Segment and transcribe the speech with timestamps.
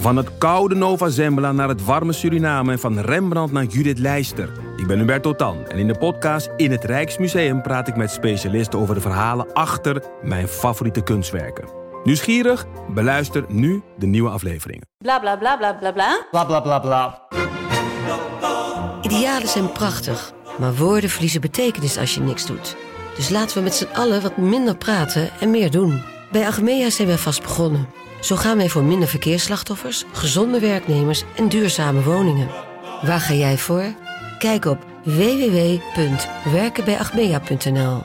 [0.00, 4.52] Van het koude Nova Zembla naar het warme Suriname en van Rembrandt naar Judith Leister.
[4.76, 8.78] Ik ben Hubert Totan en in de podcast In het Rijksmuseum praat ik met specialisten
[8.78, 11.68] over de verhalen achter mijn favoriete kunstwerken.
[12.04, 12.66] Nieuwsgierig?
[12.88, 14.86] Beluister nu de nieuwe afleveringen.
[14.98, 16.26] Bla bla bla bla bla bla.
[16.30, 17.22] Bla bla bla bla.
[19.02, 22.76] Idealen zijn prachtig, maar woorden verliezen betekenis als je niks doet.
[23.16, 26.02] Dus laten we met z'n allen wat minder praten en meer doen.
[26.32, 27.88] Bij Agmea zijn wij vast begonnen.
[28.20, 32.48] Zo gaan wij voor minder verkeersslachtoffers, gezonde werknemers en duurzame woningen.
[33.02, 33.94] Waar ga jij voor?
[34.38, 38.02] Kijk op www.werkenbijagmea.nl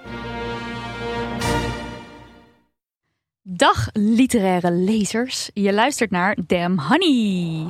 [3.41, 7.67] Dag literaire lezers, je luistert naar Damn Honey.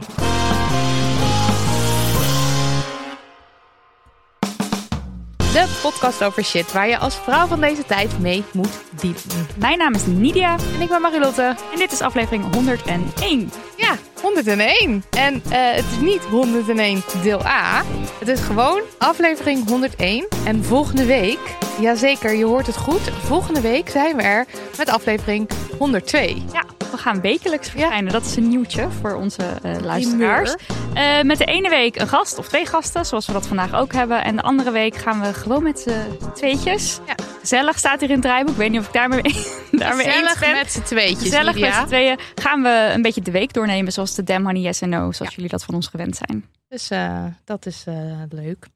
[5.56, 9.48] De podcast over shit waar je als vrouw van deze tijd mee moet dealen.
[9.58, 11.56] Mijn naam is Nidia En ik ben Marilotte.
[11.72, 13.52] en dit is aflevering 101.
[13.78, 15.04] Ja, 101.
[15.10, 17.84] En eh, het is niet 101 deel A.
[18.20, 20.28] Het is gewoon aflevering 101.
[20.46, 21.40] En volgende week,
[21.80, 23.02] jazeker, je hoort het goed.
[23.24, 24.46] Volgende week zijn we er
[24.78, 26.44] met aflevering 102.
[26.54, 26.64] Ja,
[26.96, 28.12] we gaan wekelijks verschijnen.
[28.12, 30.56] Dat is een nieuwtje voor onze eh, luisteraars.
[30.94, 33.94] Eh, met de ene week een gast of twee gasten, zoals we dat vandaag ook
[33.94, 34.24] hebben.
[34.24, 37.00] En de andere week gaan we gewoon met z'n tweetjes.
[37.08, 37.16] Ja.
[37.40, 38.54] Gezellig staat hier in het draaiboek.
[38.54, 39.22] Ik weet niet of ik daarmee,
[39.72, 40.52] daarmee eens Gezellig ben.
[40.52, 41.68] met z'n tweetjes, Gezellig Lydia.
[41.70, 43.92] met z'n tweeën gaan we een beetje de week doornemen.
[43.92, 45.12] Zoals de Damn Honey Yes en No.
[45.12, 46.46] Zoals jullie dat van ons gewend zijn.
[46.68, 48.68] Dus eh, dat is eh, leuk.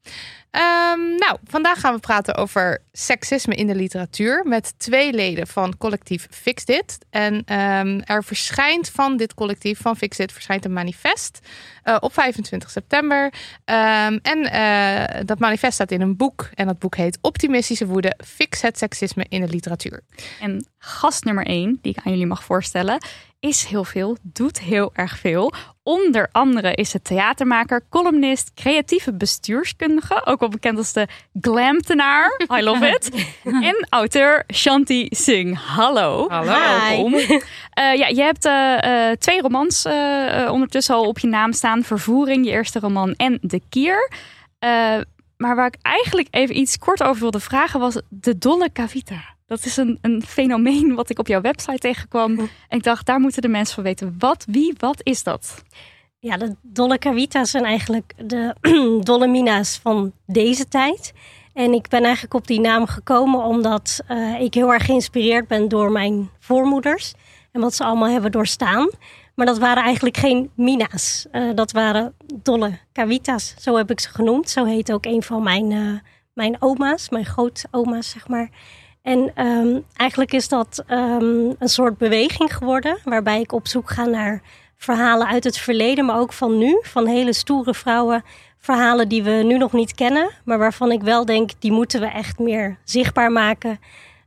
[0.50, 5.76] Ehm, nou, vandaag gaan we praten over seksisme in de literatuur met twee leden van
[5.76, 6.98] collectief Fix Dit.
[7.10, 11.38] En ehm, er verschijnt van dit collectief van Fix Dit verschijnt een manifest
[11.82, 13.32] eh, op 25 september.
[13.64, 18.60] Ehm, en dat manifest staat in een boek en dat boek heet Optimistische woede: Fix
[18.60, 20.02] het seksisme in de literatuur.
[20.40, 22.98] En gast nummer 1, die ik aan jullie mag voorstellen,
[23.40, 25.52] is heel veel, doet heel erg veel.
[25.82, 31.06] Onder andere is het theatermaker, columnist, creatieve bestuurskundige, ook wel bekend als de
[31.40, 32.40] glamtenaar.
[32.58, 33.10] I love it.
[33.70, 35.60] en auteur Shanti Singh.
[35.60, 36.28] Hallo.
[36.28, 36.50] Hallo.
[36.50, 37.14] Welkom.
[37.14, 39.86] Eh, ja, je hebt eh, eh, twee romans
[40.50, 41.82] ondertussen al op je naam staan.
[41.82, 44.10] Vervoering, je eerste roman, en De Kier.
[44.60, 44.98] Eh,
[45.36, 49.22] maar waar ik eigenlijk even iets kort over wilde vragen was de dolle cavita.
[49.50, 52.38] Dat is een, een fenomeen wat ik op jouw website tegenkwam.
[52.38, 54.14] En ik dacht, daar moeten de mensen van weten.
[54.18, 55.64] Wat, wie, wat is dat?
[56.18, 58.54] Ja, de dolle kavita's zijn eigenlijk de
[59.10, 61.12] dolle mina's van deze tijd.
[61.52, 65.68] En ik ben eigenlijk op die naam gekomen omdat eh, ik heel erg geïnspireerd ben
[65.68, 67.12] door mijn voormoeders.
[67.52, 68.90] En wat ze allemaal hebben doorstaan.
[69.34, 71.26] Maar dat waren eigenlijk geen mina's.
[71.30, 73.54] Eh, dat waren dolle kavita's.
[73.58, 74.50] Zo heb ik ze genoemd.
[74.50, 78.50] Zo heet ook een van mijn, eh, mijn oma's, mijn grootoma's, zeg maar.
[79.02, 82.98] En ehm, eigenlijk is dat ehm, een soort beweging geworden.
[83.04, 84.42] Waarbij ik op zoek ga naar
[84.76, 86.78] verhalen uit het verleden, maar ook van nu.
[86.82, 88.24] Van hele stoere vrouwen.
[88.58, 92.06] Verhalen die we nu nog niet kennen, maar waarvan ik wel denk, die moeten we
[92.06, 93.80] echt meer zichtbaar maken.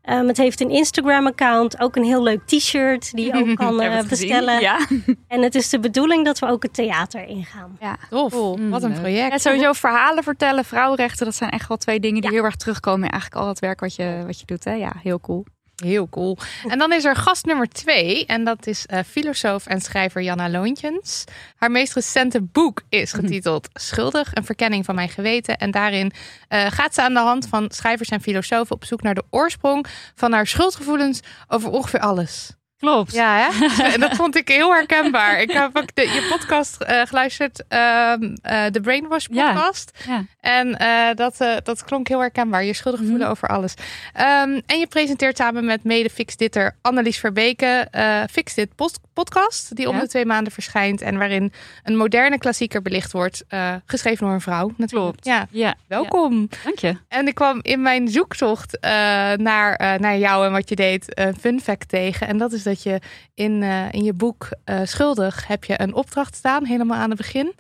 [0.04, 4.04] Ehm, het heeft een Instagram-account, ook een heel leuk t-shirt die je ook kan eh,
[4.08, 4.60] bestellen.
[4.60, 4.80] Ja.
[5.28, 7.78] En het is de bedoeling dat we ook het theater ingaan.
[7.80, 7.98] Ja.
[8.10, 8.32] Tof.
[8.32, 8.70] Cool.
[8.70, 9.32] Wat een project.
[9.32, 13.04] Ja, sowieso verhalen vertellen, vrouwenrechten, dat zijn echt wel twee dingen die heel erg terugkomen
[13.04, 14.64] in eigenlijk al het werk wat je, wat je doet.
[14.64, 14.74] Hè?
[14.74, 15.46] Ja, heel cool.
[15.76, 16.38] Heel cool.
[16.68, 18.26] En dan is er gast nummer twee.
[18.26, 21.24] En dat is eh, filosoof en schrijver Janna Loontjens.
[21.56, 25.58] Haar meest recente boek is getiteld Schuldig, een verkenning van mijn geweten.
[25.58, 26.12] En daarin
[26.48, 29.86] eh, gaat ze aan de hand van schrijvers en filosofen op zoek naar de oorsprong
[30.16, 32.52] van haar schuldgevoelens over ongeveer alles.
[32.84, 33.12] Klopt.
[33.14, 33.66] Ja, hè?
[33.94, 35.42] en dat vond ik heel herkenbaar.
[35.42, 39.92] Ik heb ook de, je podcast eh, geluisterd, ehm, eh, de Brainwash podcast.
[40.08, 40.26] Ja.
[40.40, 42.64] En eh, dat, eh, dat klonk heel herkenbaar.
[42.64, 43.74] Je schuldige voelen over alles.
[44.14, 49.76] Ehm, en je presenteert samen met mede Fixditter Annelies Verbeke eh Fix Dit post- podcast.
[49.76, 50.02] Die om Ja.
[50.02, 51.02] de twee maanden verschijnt.
[51.02, 53.44] En waarin een moderne klassieker belicht wordt.
[53.48, 54.90] eh, geschreven door een vrouw natuurlijk.
[55.12, 55.26] Klopt.
[55.26, 55.76] Ja, Ja.
[55.88, 56.50] welkom.
[56.64, 56.98] Dank je.
[57.08, 58.92] En ik kwam in mijn zoektocht eh,
[59.34, 62.28] naar, eh, naar jou en wat je deed een fun fact tegen.
[62.28, 63.00] En dat is dat je
[63.34, 67.18] in, eh, in je boek eh, Schuldig heb je een opdracht staan, helemaal aan het
[67.18, 67.54] begin.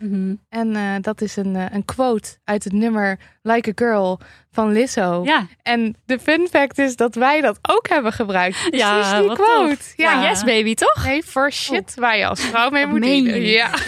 [0.49, 4.19] En eh, dat is een, een quote uit het nummer Like a Girl
[4.51, 5.21] van Lizzo.
[5.23, 5.47] Ja.
[5.61, 8.57] En de fun fact is dat wij dat ook hebben gebruikt.
[8.59, 9.77] Precies Ja, die quote.
[9.95, 11.05] Ja, yes baby, toch?
[11.05, 13.25] Nee, for shit waar je als vrouw mee moet niet?
[13.35, 13.69] Ja.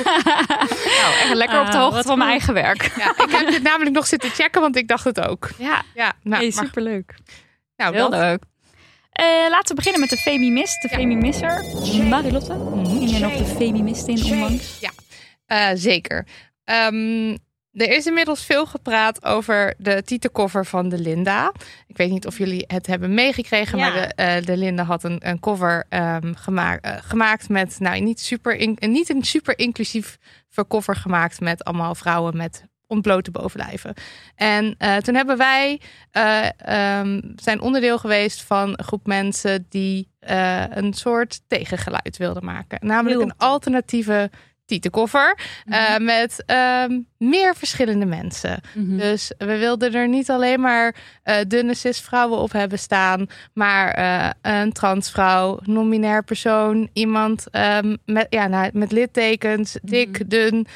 [1.02, 2.92] Nou, echt lekker op de Ah, hoogte van mijn eigen werk.
[2.98, 5.50] ja, ik heb dit namelijk nog zitten checken, want ik dacht het ook.
[5.58, 7.16] Ja, Ja, nou, hey, superleuk.
[7.76, 8.20] nou Heel dat.
[8.20, 8.44] leuk.
[9.16, 11.64] Eh, laten we beginnen met de Femimist, de Femimisser.
[12.10, 12.54] Marilotte,
[12.84, 14.80] ging je nog de Femimist in onlangs?
[15.46, 16.28] Eh, zeker.
[16.64, 17.30] Ehm,
[17.72, 21.52] er is inmiddels veel gepraat over de titelcover van de Linda.
[21.88, 23.90] Ik weet niet of jullie het hebben meegekregen, Ja.
[23.90, 28.20] maar de, eh, de Linda had een, een cover ehm, gemaakt, gemaakt met, nou niet,
[28.20, 30.18] super in- niet een super inclusief
[30.68, 33.94] cover gemaakt met allemaal vrouwen met ontblote bovenlijven.
[34.36, 40.10] En eh, toen hebben wij eh, ehm, zijn onderdeel geweest van een groep mensen die
[40.20, 42.80] eh, een soort tegengeluid wilden maken.
[42.82, 44.30] Namelijk een alternatieve
[44.66, 48.62] titelcover eh, met ehm, meer verschillende mensen.
[48.74, 48.98] Mhm.
[48.98, 54.30] Dus we wilden er niet alleen maar eh dunne cisvrouwen op hebben staan, maar eh,
[54.42, 60.68] een transvrouw, non-binair persoon, iemand ehm, met, ja, nou, met littekens, dik, dun,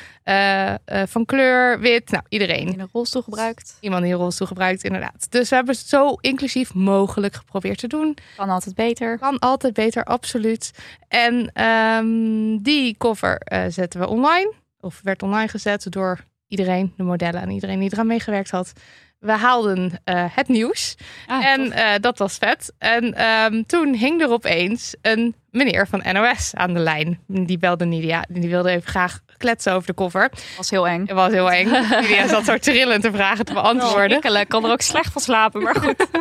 [1.06, 2.68] van kleur, wit, nou iedereen.
[2.68, 3.77] In een rolstoel gebruikt.
[3.80, 5.27] Iemand die een rolstoel gebruikt, inderdaad.
[5.30, 8.18] Dus we hebben het zo inclusief mogelijk geprobeerd te doen.
[8.36, 9.18] Kan altijd beter.
[9.18, 10.71] Kan altijd beter, absoluut.
[11.07, 14.53] En ehm, die eh, zetten we online.
[14.79, 18.73] Of werd online gezet door iedereen, de modellen en iedereen die eraan meegewerkt had.
[19.19, 20.95] We haalden eh, het nieuws.
[21.27, 22.73] Ah, en eh, dat was vet.
[22.77, 27.19] En ehm, toen hing er opeens een meneer van NOS aan de lijn.
[27.27, 28.25] Die belde Nidia.
[28.29, 30.31] Die wilde even graag kletsen over de cover.
[30.57, 31.00] was heel eng.
[31.00, 31.69] Het was heel eng.
[32.01, 34.18] Nidia zat zo trillend te vragen te beantwoorden.
[34.39, 36.07] Ik kan er ook slecht van slapen, maar goed.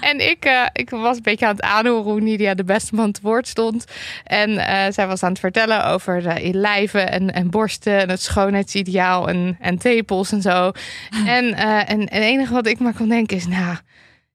[0.00, 3.12] En ik, eh, ik was een beetje aan het aanhoren hoe Nidia de beste man
[3.12, 3.84] te woord stond.
[4.24, 8.22] En eh, zij was aan het vertellen over de lijven en, en borsten en het
[8.22, 10.72] schoonheidsideaal en, en tepels en zo.
[11.26, 13.76] En, eh, en, en het enige wat ik maar kon denken is, nou,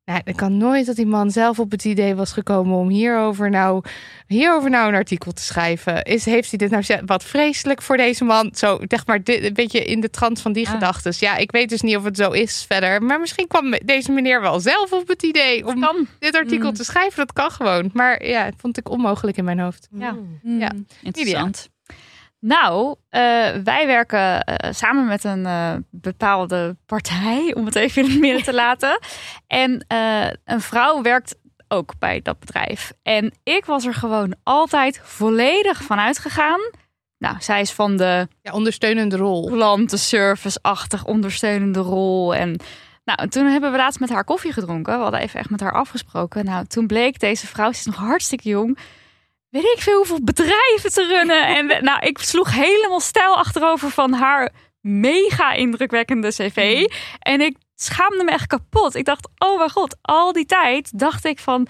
[0.10, 3.50] nou, het kan nooit dat die man zelf op het idee was gekomen om hierover
[3.50, 3.84] nou,
[4.28, 6.04] hierover nou een artikel te schrijven.
[6.04, 8.50] Is, heeft hij dit nou wat vreselijk voor deze man?
[8.54, 10.74] Zo, zeg maar, dit, een beetje in de trant van die Ah.
[10.74, 11.14] gedachten.
[11.18, 13.04] Ja, ik weet dus niet of het zo is verder.
[13.04, 16.08] Maar misschien kwam deze meneer wel zelf op het idee om Kan.
[16.20, 16.76] dit artikel Mm.
[16.76, 17.18] te schrijven.
[17.18, 17.90] Dat kan gewoon.
[17.94, 19.88] Maar ja, het vond ik onmogelijk in mijn hoofd.
[19.92, 20.16] Ja.
[20.44, 20.72] Mm, ja.
[21.02, 21.70] Interessant.
[22.40, 23.22] Nou, eh,
[23.64, 28.44] wij werken eh, samen met een eh, bepaalde partij, om het even in het midden
[28.44, 29.00] te laten.
[29.48, 29.86] En
[30.46, 31.36] een vrouw werkt
[31.68, 32.92] ook bij dat bedrijf.
[33.04, 36.60] En ik was er gewoon altijd volledig van uitgegaan.
[37.18, 39.46] Nou, zij is van de Ja, ondersteunende rol.
[39.46, 42.36] klantenservice-achtig ondersteunende rol.
[42.36, 42.60] En
[43.06, 44.96] nou, en toen hebben we laatst met haar koffie gedronken.
[44.98, 46.46] We hadden even echt met haar afgesproken.
[46.46, 48.78] Nou, toen bleek deze vrouw, ze is nog hartstikke jong.
[49.50, 51.48] Weet ik veel hoeveel bedrijven te runnen.
[51.48, 54.52] En nou, ik sloeg helemaal stijl achterover van haar
[54.82, 56.88] mega indrukwekkende cv.
[57.20, 58.96] En ik schaamde me echt kapot.
[58.96, 61.68] Ik dacht, oh mijn god, al die tijd dacht ik van...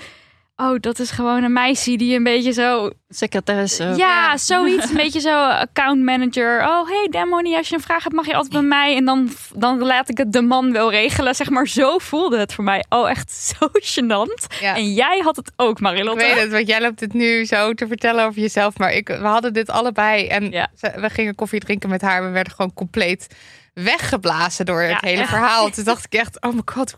[0.61, 3.93] Oh, dat is gewoon een meisje die een beetje zo Secretaresse.
[3.95, 4.89] ja, zoiets.
[4.89, 6.59] Een beetje zo account manager.
[6.67, 8.95] Oh, hey Demony, als je een vraag hebt mag je altijd bij mij.
[8.95, 11.35] En dan, dan laat ik het de man wel regelen.
[11.35, 12.85] Zeg maar, zo voelde het voor mij.
[12.89, 14.59] Oh, echt zo gênant.
[14.59, 14.75] Ja.
[14.75, 16.23] En jij had het ook, Ik Marilotte.
[16.25, 18.77] weet het, want jij loopt het nu zo te vertellen over jezelf.
[18.77, 20.27] Maar ik, we hadden dit allebei.
[20.27, 20.67] En Ja.
[20.95, 22.23] we gingen koffie drinken met haar.
[22.23, 23.27] We werden gewoon compleet
[23.73, 25.69] weggeblazen door het Ja, hele verhaal.
[25.69, 26.95] Toen dacht ik echt, oh mijn god,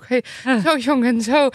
[0.65, 1.50] zo jong en zo.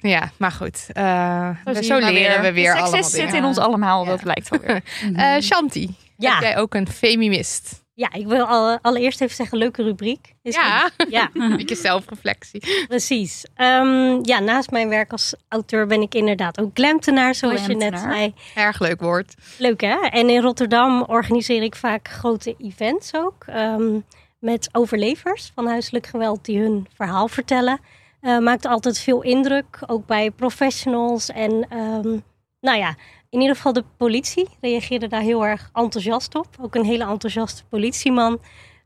[0.00, 0.86] Ja, maar goed.
[0.92, 1.48] eh,
[1.80, 4.10] Zo leren we weer allemaal seksist zit in ons allemaal, Ja.
[4.10, 4.82] dat lijkt wel weer.
[5.16, 6.32] Eh, Shanti, Ja.
[6.32, 7.84] heb jij ook een feminist?
[7.94, 10.34] Ja, ik wil al, allereerst even zeggen, leuke rubriek.
[10.42, 10.90] Is Ja,
[11.34, 12.86] een beetje zelfreflectie.
[12.88, 13.44] precies.
[13.54, 17.98] Ehm, ja, naast mijn werk als auteur ben ik inderdaad ook klemtenaar, zoals je net
[17.98, 18.34] zei.
[18.54, 19.34] Erg leuk woord.
[19.58, 19.96] Leuk hè?
[20.06, 23.44] En in Rotterdam organiseer ik vaak grote events ook.
[23.46, 23.98] ehm,
[24.46, 27.80] met overlevers van huiselijk geweld die hun verhaal vertellen.
[28.20, 31.28] Eh, maakt altijd veel indruk, ook bij professionals.
[31.28, 32.18] En ehm,
[32.60, 32.94] nou ja,
[33.30, 36.46] in ieder geval de politie reageerde daar heel erg enthousiast op.
[36.60, 38.40] Ook een hele enthousiaste politieman.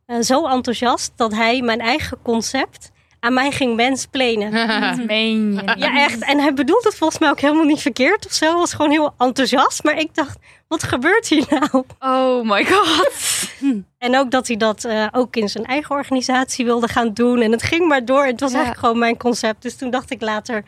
[0.07, 4.53] Eh, zo enthousiast dat hij mijn eigen concept aan mij ging mansplainen.
[4.97, 5.75] Dat meen je.
[5.77, 6.25] Ja, echt.
[6.25, 8.45] En hij bedoelt het volgens mij ook helemaal niet verkeerd of zo.
[8.45, 9.85] Hij was gewoon heel enthousiast.
[9.85, 11.85] Maar ik dacht, wat gebeurt hier nou?
[11.99, 13.13] Oh my god.
[14.01, 17.41] En ook dat hij dat eh, ook in zijn eigen organisatie wilde gaan doen.
[17.41, 18.25] En het ging maar door.
[18.25, 18.57] Het was Ja.
[18.57, 19.63] eigenlijk gewoon mijn concept.
[19.63, 20.63] Dus toen dacht ik later,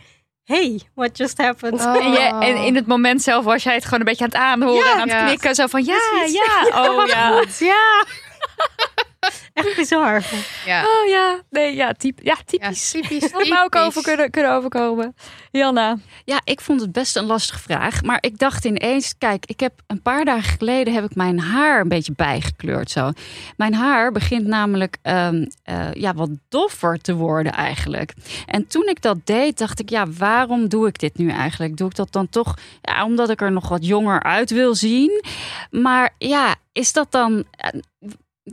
[0.44, 1.80] hey, what just happened?
[1.80, 1.96] Oh.
[2.04, 4.38] En, je, en in het moment zelf was jij het gewoon een beetje aan het
[4.40, 4.92] aanhoren Ja.
[4.92, 5.24] en aan het Ja.
[5.26, 5.54] knikken.
[5.54, 5.94] Zo van, ja,
[6.26, 6.90] ja.
[6.90, 7.44] Oh ja.
[7.58, 8.04] Ja.
[9.52, 10.24] Echt bizar.
[10.66, 11.40] Ja, Oh ja.
[11.50, 12.90] Nee, ja, typ, ja ja typisch.
[12.90, 13.32] typisch.
[13.32, 13.86] Had me ook typisch.
[13.86, 15.14] over kunnen, kunnen overkomen.
[15.50, 15.96] Janna.
[16.24, 18.02] Ja, ik vond het best een lastige vraag.
[18.02, 21.80] Maar ik dacht ineens, kijk, ik heb een paar dagen geleden heb ik mijn haar
[21.80, 23.10] een beetje bijgekleurd zo.
[23.56, 28.14] Mijn haar begint namelijk ehm, eh, ja, wat doffer te worden eigenlijk.
[28.46, 31.76] En toen ik dat deed, dacht ik, ja, waarom doe ik dit nu eigenlijk?
[31.76, 35.24] Doe ik dat dan toch ja, omdat ik er nog wat jonger uit wil zien?
[35.70, 37.44] Maar ja, is dat dan...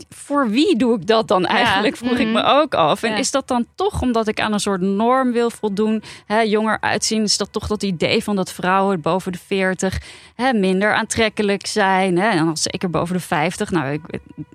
[0.10, 1.98] voor wie doe ik dat dan eigenlijk?
[1.98, 3.04] Vroeg ik me ook af.
[3.04, 3.18] En Ja.
[3.18, 6.04] is dat dan toch omdat ik aan een soort norm wil voldoen?
[6.26, 10.02] Hè, jonger uitzien, is dat toch dat idee van dat vrouwen boven de 40
[10.36, 12.18] hè, minder aantrekkelijk zijn?
[12.18, 12.30] Hè?
[12.30, 13.70] En dan zeker boven de 50.
[13.72, 14.02] Nou, ik,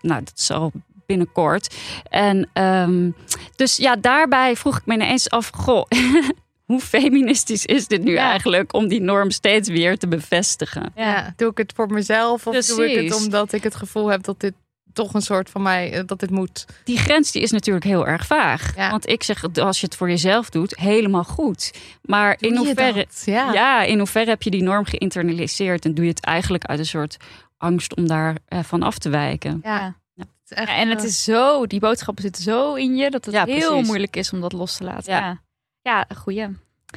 [0.01, 0.73] nou, dat zal
[1.07, 1.75] binnenkort.
[2.11, 3.11] En ehm,
[3.57, 5.85] dus ja, daarbij vroeg ik me ineens af, goh,
[6.67, 8.31] hoe feministisch is dit nu Ja.
[8.31, 10.93] eigenlijk om die norm steeds weer te bevestigen?
[10.97, 11.33] Ja.
[11.37, 14.41] Doe ik het voor mezelf of doe ik het omdat ik het gevoel heb dat
[14.41, 14.55] dit
[14.95, 16.67] toch een soort van mij, eh, dat dit moet.
[16.85, 18.77] Die grens die is natuurlijk heel erg vaag.
[18.77, 18.91] Ja.
[18.91, 21.73] Want ik zeg, als je het voor jezelf doet, helemaal goed.
[22.03, 23.07] Maar in Doe hoeverre?
[23.25, 23.53] Ja.
[23.53, 26.87] ja, in hoeverre heb je die norm geïnternaliseerd en doe je het eigenlijk uit een
[26.87, 27.17] soort
[27.59, 29.61] angst om daar eh, van af te wijken?
[29.63, 29.97] Ja.
[30.15, 30.25] Ja.
[30.45, 33.35] Het echt, en het eh, is zo, die boodschappen zitten zo in je dat het
[33.35, 33.87] Ja, heel precies.
[33.87, 35.13] moeilijk is om dat los te laten.
[35.13, 35.21] Ja.
[35.21, 35.41] Ja,
[35.83, 36.47] ja een goeie.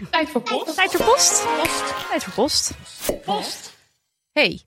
[0.10, 0.75] tijd voor post.
[0.75, 1.46] Tijd voor post.
[2.10, 3.75] Tijd voor post.
[4.32, 4.67] Hey,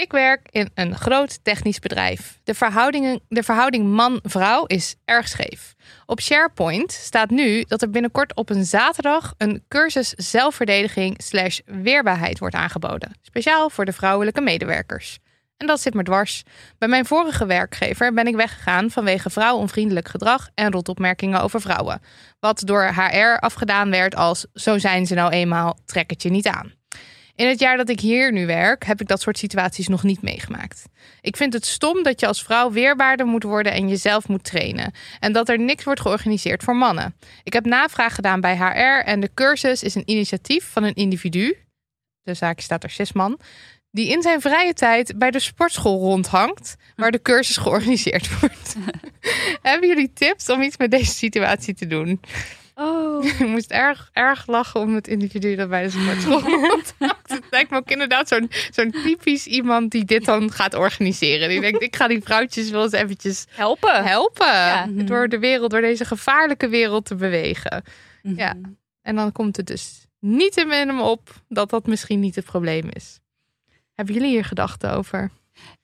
[0.00, 2.40] ik werk in een groot technisch bedrijf.
[2.44, 5.74] De, verhoudingen, de verhouding man-vrouw is erg scheef.
[6.06, 12.38] Op SharePoint staat nu dat er binnenkort op een zaterdag een cursus zelfverdediging slash weerbaarheid
[12.38, 13.18] wordt aangeboden.
[13.22, 15.18] Speciaal voor de vrouwelijke medewerkers.
[15.56, 16.42] En dat zit me dwars.
[16.78, 22.00] Bij mijn vorige werkgever ben ik weggegaan vanwege vrouwonvriendelijk gedrag en rotopmerkingen over vrouwen.
[22.38, 26.46] Wat door HR afgedaan werd als zo zijn ze nou eenmaal, trek het je niet
[26.46, 26.79] aan.
[27.34, 30.22] In het jaar dat ik hier nu werk, heb ik dat soort situaties nog niet
[30.22, 30.84] meegemaakt.
[31.20, 34.92] Ik vind het stom dat je als vrouw weerbaarder moet worden en jezelf moet trainen.
[35.20, 37.16] En dat er niks wordt georganiseerd voor mannen.
[37.42, 41.56] Ik heb navraag gedaan bij HR en de cursus is een initiatief van een individu.
[42.22, 43.38] De zaak staat er zes man.
[43.90, 48.76] Die in zijn vrije tijd bij de sportschool rondhangt, waar de cursus georganiseerd wordt.
[49.62, 52.20] Hebben jullie tips om iets met deze situatie te doen?
[53.20, 56.42] Oh, Ik moest erg, erg lachen om het individu dat bij de sportschool.
[57.26, 61.48] Het lijkt me ook inderdaad zo'n zo'n typisch iemand die dit dan gaat organiseren.
[61.48, 64.04] Die denkt, ik ga die vrouwtjes wel eens eventjes Helpen.
[64.04, 65.06] helpen.
[65.06, 67.82] Door de wereld, door deze gevaarlijke wereld te bewegen.
[68.22, 68.56] Ja.
[69.02, 72.88] En dan komt het dus niet in hem op dat dat misschien niet het probleem
[72.92, 73.20] is.
[73.94, 75.30] Hebben jullie hier gedachten over?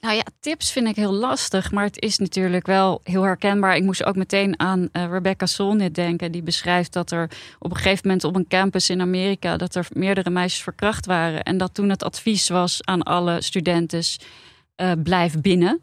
[0.00, 3.76] Nou ja, tips vind ik heel lastig, maar het is natuurlijk wel heel herkenbaar.
[3.76, 6.32] Ik moest ook meteen aan eh, Rebecca Solnit denken.
[6.32, 9.56] Die beschrijft dat er op een gegeven moment op een campus in Amerika...
[9.56, 11.42] dat er meerdere meisjes verkracht waren.
[11.42, 14.02] En dat toen het advies was aan alle studenten...
[14.76, 15.80] eh, blijf binnen.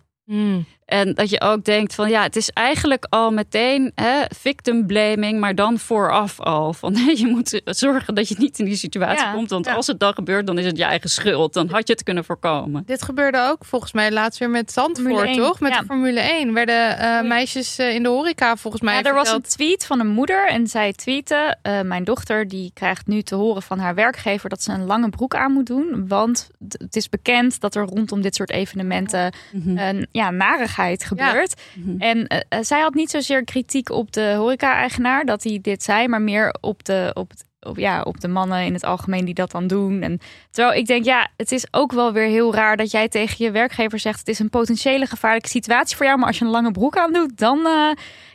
[0.86, 5.40] En dat je ook denkt van ja, het is eigenlijk al meteen hè, victim blaming,
[5.40, 6.74] maar dan vooraf al.
[6.74, 9.50] Van nee, je moet zorgen dat je niet in die situatie Ja, komt.
[9.50, 9.74] Want ja.
[9.74, 11.54] als het dan gebeurt, dan is het je eigen schuld.
[11.54, 12.84] Dan had je het kunnen voorkomen.
[12.86, 15.60] Dit gebeurde ook volgens mij laatst weer met Zandvoort, Formule 1, toch?
[15.60, 15.80] Met ja.
[15.80, 19.32] de Formule 1 werden eh, meisjes eh, in de horeca volgens mij Ja, er was
[19.32, 23.36] een tweet van een moeder en zij tweette: eh, Mijn dochter die krijgt nu te
[23.36, 26.08] horen van haar werkgever dat ze een lange broek aan moet doen.
[26.08, 29.78] Want het is bekend dat er rondom dit soort evenementen Mhm.
[29.78, 30.72] een ja, narigheid
[31.04, 31.62] gebeurt.
[31.74, 32.02] Mhm.
[32.02, 36.08] En eh, eh, zij had niet zozeer kritiek op de horeca-eigenaar dat hij dit zei,
[36.08, 39.34] maar meer op de, op, het, op, ja, op de mannen in het algemeen die
[39.34, 40.02] dat dan doen.
[40.02, 40.20] En
[40.52, 43.52] terwijl ik denk, ja, het is ook wel weer heel raar dat jij tegen je
[43.52, 46.72] werkgever zegt: het is een potentiële gevaarlijke situatie voor jou, maar als je een lange
[46.72, 47.66] broek aan doet, dan.
[47.66, 47.90] eh,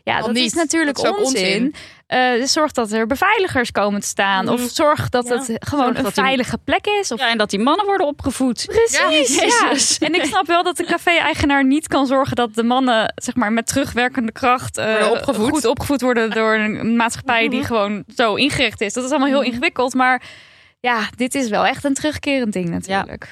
[0.08, 0.44] ja, dat niet.
[0.44, 1.44] is natuurlijk Dat is ook onzin.
[1.44, 1.74] onzin.
[2.06, 4.48] Eh, dus zorg dat er beveiligers komen te staan.
[4.48, 5.34] Of zorg dat Ja.
[5.34, 7.12] het gewoon Zorg een die- veilige plek is.
[7.12, 8.64] Of Ja, en dat die mannen worden opgevoed.
[8.66, 8.98] Precies.
[8.98, 9.16] Ja, Ja,
[9.70, 9.98] Jezus.
[9.98, 13.52] En ik snap wel dat de café-eigenaar niet kan zorgen dat de mannen, zeg maar,
[13.52, 15.48] met terugwerkende kracht eh, opgevoed.
[15.50, 17.50] goed opgevoed worden door een maatschappij Mhm.
[17.50, 18.92] die gewoon zo ingericht is.
[18.92, 20.22] Dat is allemaal heel ingewikkeld, maar
[20.80, 23.28] ja, dit is wel echt een terugkerend ding natuurlijk.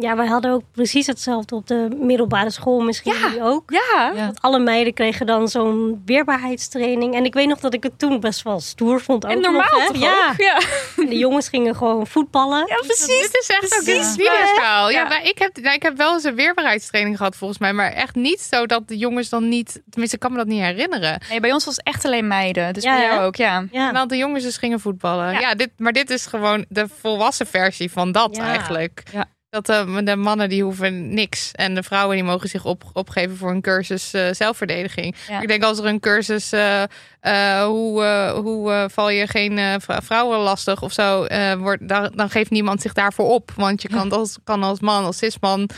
[0.00, 3.18] Ja, wij hadden ook precies hetzelfde op de middelbare school, misschien Ja.
[3.20, 3.70] jullie ook.
[3.70, 4.24] Ja, Ja.
[4.24, 7.14] Want alle meiden kregen dan zo'n weerbaarheidstraining.
[7.14, 9.24] En ik weet nog dat ik het toen best wel stoer vond.
[9.24, 10.36] Ook en normaal nog, toch Ja, ook?
[10.40, 10.58] Ja.
[10.96, 12.64] en de jongens gingen gewoon voetballen.
[12.66, 13.06] ja, precies.
[13.06, 14.06] Dit is echt ook Precies.
[14.06, 14.90] een videoschaal.
[14.90, 15.08] Ja, Ja.
[15.08, 17.72] maar ik, heb, nou, ik heb wel eens een weerbaarheidstraining gehad volgens mij.
[17.72, 19.72] Maar echt niet zo dat de jongens dan niet...
[19.90, 21.20] Tenminste, ik kan me dat niet herinneren.
[21.28, 22.72] Nee, bij ons was het echt alleen meiden.
[22.74, 23.64] Dus Ja, bij jou ook, ja.
[23.70, 23.92] Ja.
[23.92, 25.32] En de jongens dus gingen voetballen.
[25.32, 25.54] Ja, Ja.
[25.54, 28.44] dit, maar dit is gewoon de volwassen versie van dat Ja.
[28.44, 29.02] eigenlijk.
[29.12, 29.24] Ja.
[29.50, 31.52] Dat de, de mannen die hoeven niks.
[31.52, 35.14] En de vrouwen die mogen zich op, opgeven voor een cursus eh, zelfverdediging.
[35.28, 35.40] Ja.
[35.40, 36.52] Ik denk als er een cursus...
[36.52, 36.82] eh,
[37.20, 41.24] eh, hoe eh, hoe eh, val je geen eh, vrou- vrouwen lastig of zo...
[41.24, 43.50] eh, wordt, dan, dan geeft niemand zich daarvoor op.
[43.56, 45.68] Want je kan als, kan als man, als cisman...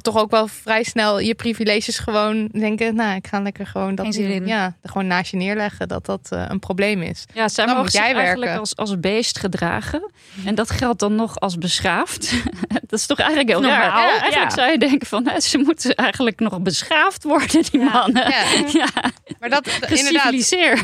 [0.00, 2.94] toch ook wel vrij snel je privileges gewoon denken...
[2.94, 5.88] nou, ik ga lekker gewoon dat ja, gewoon naast je neerleggen...
[5.88, 7.24] dat dat eh, een probleem is.
[7.34, 8.58] Ja, zij Dan mogen jij eigenlijk werken.
[8.58, 10.10] als, als beest gedragen.
[10.44, 12.32] En dat geldt dan nog als beschaafd.
[12.88, 14.20] dat is toch eigenlijk heel Normaal, ja.
[14.20, 18.30] Eigenlijk zou je denken van, hè, ze moeten eigenlijk nog beschaafd worden, die mannen.
[18.72, 18.88] Ja.
[19.38, 20.32] Maar dat, inderdaad,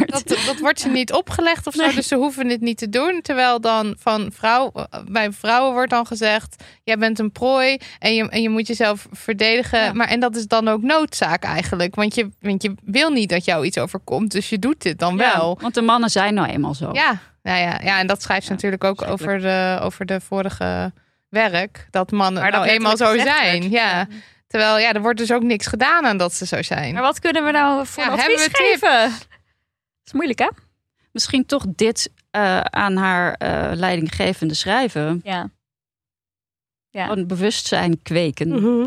[0.06, 1.84] dat, dat wordt ze niet opgelegd of zo.
[1.86, 1.94] Nee.
[1.94, 3.20] Dus ze hoeven dit niet te doen.
[3.22, 4.72] Terwijl dan van vrouw,
[5.08, 8.98] bij vrouwen wordt dan gezegd: jij bent een prooi en je, en je moet jezelf
[9.11, 9.81] verdedigen.
[9.81, 9.93] Ja.
[9.93, 11.95] Maar en dat is dan ook noodzaak eigenlijk.
[11.95, 14.33] Want je, want je wil niet dat jou iets overkomt.
[14.33, 15.49] Dus je doet dit dan wel.
[15.49, 16.90] Ja, want de mannen zijn nou eenmaal zo.
[16.93, 20.21] Ja, nou ja, ja, en dat schrijft ze Ja, natuurlijk ook over de, over de
[20.21, 20.93] vorige
[21.28, 21.87] werk.
[21.90, 23.71] Dat mannen dat nou eenmaal zo zijn.
[23.71, 24.07] Ja.
[24.47, 26.95] Terwijl, ja, er wordt dus ook niks gedaan aan dat ze zo zijn.
[26.95, 29.02] Maar wat kunnen we nou voor Ja, advies we geven?
[29.11, 29.26] Dat
[30.05, 30.49] is moeilijk, hè?
[31.12, 35.21] Misschien toch dit eh, aan haar eh, leidinggevende schrijven.
[35.25, 35.50] Ja.
[36.99, 37.07] Ja.
[37.07, 38.49] Gewoon bewustzijn kweken.
[38.49, 38.87] Mhm.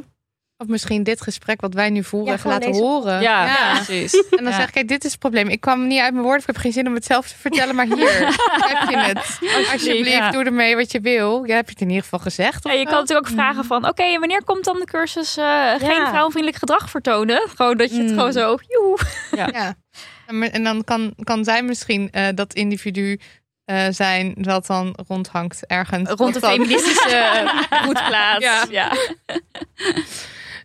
[0.57, 3.21] Of misschien dit gesprek wat wij nu voeren Ja, laten deze horen.
[3.21, 4.13] Ja, precies.
[4.13, 4.51] En dan Ja.
[4.55, 5.47] zeg ik, kijk, dit is het probleem.
[5.47, 7.35] Ik kwam niet uit mijn woorden, of ik heb geen zin om het zelf te
[7.37, 8.19] vertellen, maar hier
[8.71, 9.39] heb je het.
[9.71, 10.31] Alsjeblieft, Ja.
[10.31, 11.43] doe ermee wat je wil.
[11.43, 12.63] Ja, heb je het in ieder geval gezegd?
[12.63, 16.07] je kan natuurlijk ook vragen van, oké, en wanneer komt dan de cursus eh, geen
[16.07, 17.49] vrouwenvriendelijk gedrag vertonen?
[17.55, 18.17] Gewoon dat je het Mm.
[18.17, 18.97] gewoon zo, joe.
[19.35, 19.73] Ja.
[20.51, 23.19] En dan kan, kan zij misschien eh, dat individu
[23.71, 26.09] eh, zijn dat dan rondhangt ergens.
[26.09, 27.51] Rond de feministische
[27.83, 28.43] broedplaats.
[28.43, 28.65] Ja.
[28.69, 28.91] Ja.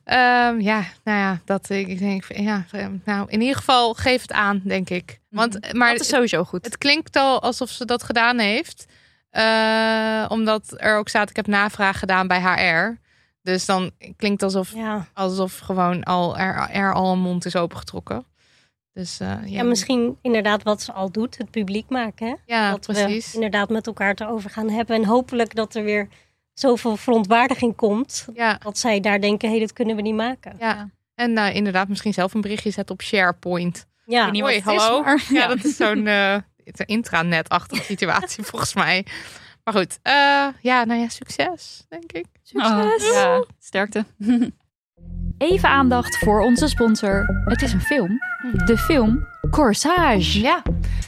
[0.05, 4.33] Ehm, ja, nou ja, dat ik, denk, ja, eh, nou in ieder geval geef het
[4.33, 5.21] aan, denk ik.
[5.31, 6.65] Want, eh, maar Dat is sowieso goed.
[6.65, 8.87] het klinkt al alsof ze dat gedaan heeft.
[9.31, 12.99] Eh, omdat er ook staat, ik heb navraag gedaan bij HR.
[13.43, 15.07] Dus dan klinkt alsof, Ja.
[15.15, 18.25] alsof gewoon al er, er al een mond is opengetrokken.
[18.97, 22.27] Dus eh, ja, ja, misschien inderdaad wat ze al doet, het publiek maken.
[22.27, 22.35] Hè?
[22.47, 23.27] Ja, dat precies.
[23.29, 24.97] we inderdaad met elkaar te over gaan hebben.
[24.97, 26.09] En hopelijk dat er weer
[26.55, 28.27] zoveel verontwaardiging komt.
[28.35, 30.57] Ja, Dat zij daar denken, hé, hey, dit kunnen we niet maken.
[30.59, 30.91] ja.
[31.15, 33.87] En nou, inderdaad, misschien zelf een berichtje zetten op SharePoint.
[34.07, 35.03] Ja, Hoi, het is, hallo.
[35.03, 35.47] maar- Ja, ja.
[35.49, 36.33] dat is zo'n eh,
[36.65, 39.07] het is een intranet-achtige situatie volgens mij.
[39.65, 40.13] Maar goed, eh,
[40.61, 42.27] ja, nou ja, succes, denk ik.
[42.53, 44.05] Oh, ja, sterkte.
[45.39, 47.43] Even aandacht voor onze sponsor.
[47.45, 48.19] Het is een film.
[48.65, 50.41] De film Corsage.
[50.41, 50.63] Ja,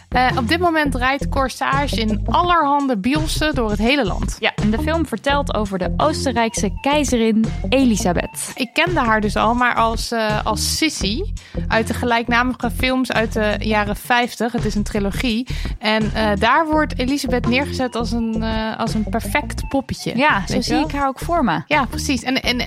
[0.09, 4.37] Eh, op dit moment draait Corsage in allerhande bielsen door het hele land.
[4.41, 8.53] Ja, en de film vertelt over de Oostenrijkse keizerin Elisabeth.
[8.55, 11.23] Ik kende haar dus al, maar als, eh, als Sissy
[11.69, 14.53] uit de gelijknamige films uit de jaren 50.
[14.53, 15.47] Het is een trilogie.
[15.79, 18.43] En eh, daar wordt Elisabeth neergezet als een,
[18.77, 20.17] als een perfect poppetje.
[20.17, 21.63] Ja, zo zie ik haar ook voor me.
[21.67, 22.23] Ja, precies.
[22.23, 22.63] En, en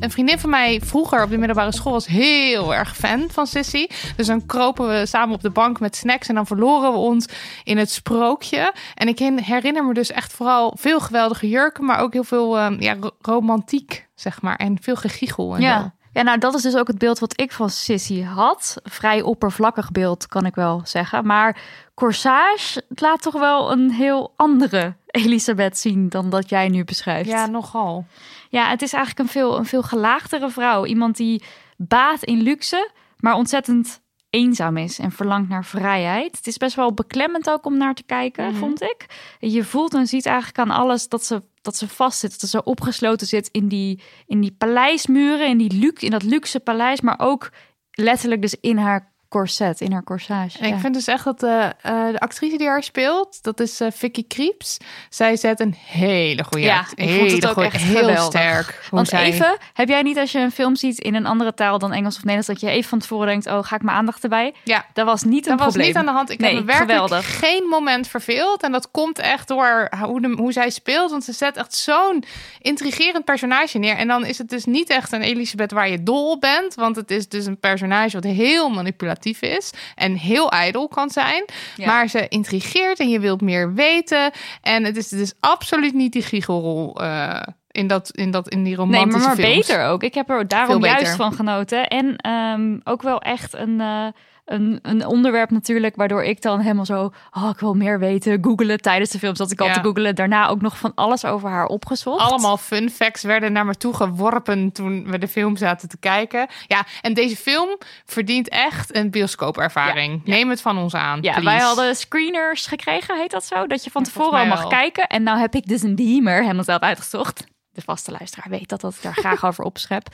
[0.00, 3.86] een vriendin van mij vroeger op de middelbare school was heel erg fan van Sissy.
[4.16, 7.26] Dus dan kropen we samen op de bank met snacks en dan verloren we ons
[7.64, 8.72] in het sprookje.
[8.94, 12.78] En ik herinner me dus echt vooral veel geweldige jurken, maar ook heel veel eh,
[12.78, 14.56] ja, ro- romantiek, zeg maar.
[14.56, 15.66] En veel gegiegel en zo.
[15.68, 15.94] Ja.
[16.12, 18.76] ja, nou dat is dus ook het beeld wat ik van Sissy had.
[18.84, 21.26] Vrij oppervlakkig beeld, kan ik wel zeggen.
[21.26, 21.56] Maar
[21.94, 27.28] Corsage het laat toch wel een heel andere Elisabeth zien dan dat jij nu beschrijft.
[27.30, 28.04] Ja, nogal.
[28.48, 30.84] Ja, het is eigenlijk een veel, een veel gelaagdere vrouw.
[30.86, 31.42] Iemand die
[31.76, 36.36] baat in luxe, maar ontzettend eenzaam is en verlangt naar vrijheid.
[36.36, 38.56] Het is best wel beklemmend ook om naar te kijken, Mhm.
[38.58, 39.06] vond ik.
[39.38, 42.40] Je voelt en ziet eigenlijk aan alles dat ze, dat ze vastzit.
[42.40, 46.60] Dat ze opgesloten zit in die, in die paleismuren, in, die luxe, in dat luxe
[46.60, 47.50] paleis, maar ook
[47.90, 50.58] letterlijk dus in haar corset, in haar corsage.
[50.58, 50.78] En ik Ja.
[50.80, 54.26] vind dus echt dat de, eh, de actrice die haar speelt, dat is eh, Vicky
[54.28, 54.76] Creeps.
[55.10, 58.24] Zij zet een hele goede Ja, act- ik vond het ook goeie- echt heel geweldig.
[58.24, 58.86] sterk.
[58.90, 61.78] Want zij- even, heb jij niet als je een film ziet in een andere taal
[61.78, 64.22] dan Engels of Nederlands, dat je even van tevoren denkt, oh, ga ik mijn aandacht
[64.22, 64.54] erbij?
[64.64, 64.84] Ja.
[64.92, 66.30] Dat was niet een Dat was niet aan de hand.
[66.30, 67.38] Ik Nee, heb me werkelijk geweldig.
[67.38, 68.62] geen moment verveeld.
[68.62, 71.10] En dat komt echt door hoe, de, hoe zij speelt.
[71.10, 72.24] Want ze zet echt zo'n
[72.60, 73.96] intrigerend personage neer.
[73.96, 76.74] En dan is het dus niet echt een Elisabeth waar je dol op bent.
[76.74, 79.70] Want het is dus een personage wat heel manipulatief is.
[79.94, 81.44] En heel ijdel kan zijn.
[81.76, 81.86] Ja.
[81.86, 84.30] Maar ze intrigeert en je wilt meer weten.
[84.62, 88.76] En het is dus absoluut niet die giechelrol eh, in, dat, in, dat, in die
[88.76, 90.02] Nee, romantische maar, maar beter ook.
[90.02, 91.86] Ik heb er daarom juist van genoten.
[91.86, 94.06] En ehm, ook wel echt een, eh,
[94.48, 98.80] een, een onderwerp natuurlijk, waardoor ik dan helemaal zo, oh, ik wil meer weten, googelen
[98.80, 99.72] tijdens de film zat ik al Ja.
[99.72, 100.14] te googelen.
[100.14, 102.20] Daarna ook nog van alles over haar opgezocht.
[102.20, 106.48] Allemaal fun facts werden naar me toe geworpen toen we de film zaten te kijken.
[106.66, 107.68] Ja, en deze film
[108.04, 110.20] verdient echt een bioscoopervaring.
[110.24, 110.32] Ja.
[110.34, 111.18] Neem het van ons aan.
[111.22, 111.44] Ja, please.
[111.48, 113.66] wij hadden screeners gekregen, heet dat zo?
[113.66, 114.68] Dat je van tevoren al mag wel.
[114.68, 115.06] kijken.
[115.06, 117.44] En nou heb ik dus een beamer helemaal zelf uitgezocht.
[117.78, 120.08] De vaste luisteraar weet dat, dat ik daar graag over opschep.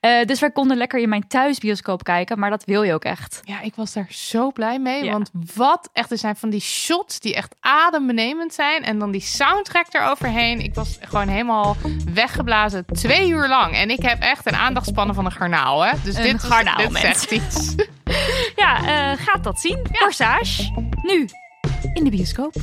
[0.00, 2.38] Eh, dus wij konden lekker in mijn thuisbioscoop kijken.
[2.38, 3.40] Maar dat wil je ook echt.
[3.44, 5.04] Ja, ik was daar zo blij mee.
[5.04, 5.12] Ja.
[5.12, 8.84] Want wat echt, er zijn van die shots die echt adembenemend zijn.
[8.84, 10.60] En dan die soundtrack eroverheen.
[10.60, 11.76] Ik was gewoon helemaal
[12.14, 12.84] weggeblazen.
[12.86, 13.74] Twee uur lang.
[13.74, 15.84] En ik heb echt een aandachtspannen van een garnaal.
[15.84, 15.92] Hè?
[16.04, 17.74] Dus Een dit, garnaal, dit zegt iets.
[18.56, 19.86] Ja, eh, gaat dat zien.
[19.92, 20.72] Corsage.
[21.02, 21.28] Nu
[21.94, 22.54] in de bioscoop.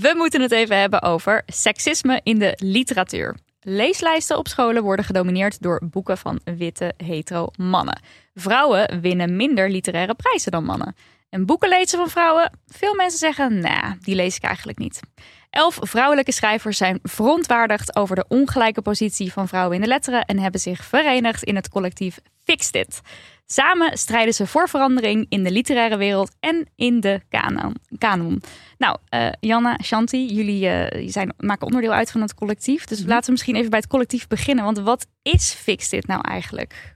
[0.00, 3.36] We moeten het even hebben over seksisme in de literatuur.
[3.60, 8.00] Leeslijsten op scholen worden gedomineerd door boeken van witte hetero mannen.
[8.34, 10.96] Vrouwen winnen minder literaire prijzen dan mannen.
[11.30, 12.50] En boeken lezen van vrouwen?
[12.66, 15.00] Veel mensen zeggen, nou, die lees ik eigenlijk niet.
[15.50, 20.38] Elf vrouwelijke schrijvers zijn verontwaardigd over de ongelijke positie van vrouwen in de letteren en
[20.38, 23.00] hebben zich verenigd in het collectief Fix Dit.
[23.46, 27.20] Samen strijden ze voor verandering in de literaire wereld en in de
[27.98, 28.42] kanon.
[28.78, 32.84] Nou, uh, Janna, Shanti, jullie uh, zijn, maken onderdeel uit van het collectief.
[32.84, 34.64] Dus laten we misschien even bij het collectief beginnen.
[34.64, 36.94] Want wat is Fix Dit nou eigenlijk?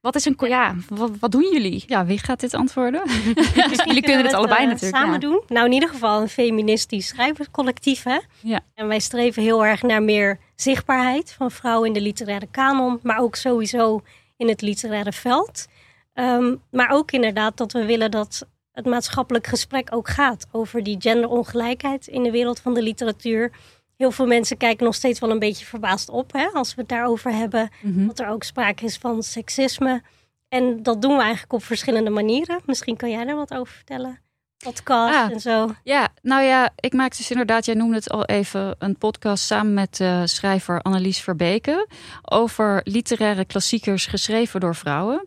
[0.00, 1.84] Wat is een ja, wat, wat doen jullie?
[1.86, 3.02] Ja, wie gaat dit antwoorden?
[3.86, 5.42] jullie kunnen het allebei uh, natuurlijk samen doen.
[5.48, 8.18] Nou, in ieder geval een feministisch schrijverscollectief, hè?
[8.40, 8.60] Ja.
[8.74, 13.18] En wij streven heel erg naar meer zichtbaarheid van vrouwen in de literaire kanon, maar
[13.18, 14.02] ook sowieso
[14.36, 15.66] in het literaire veld.
[16.14, 20.96] Um, maar ook inderdaad dat we willen dat het maatschappelijk gesprek ook gaat over die
[21.00, 23.52] genderongelijkheid in de wereld van de literatuur.
[23.96, 26.90] Heel veel mensen kijken nog steeds wel een beetje verbaasd op hè, als we het
[26.90, 27.70] daarover hebben.
[27.80, 28.06] Mhm.
[28.06, 30.02] Dat er ook sprake is van seksisme.
[30.48, 32.60] En dat doen we eigenlijk op verschillende manieren.
[32.66, 34.20] Misschien kan jij daar wat over vertellen.
[34.64, 35.30] Podcast Ah.
[35.30, 35.74] en zo.
[35.82, 39.74] Ja, nou ja, ik maak dus inderdaad, jij noemde het al even, een podcast samen
[39.74, 41.88] met uh, schrijver Annelies Verbeke
[42.22, 45.26] over literaire klassiekers geschreven door vrouwen.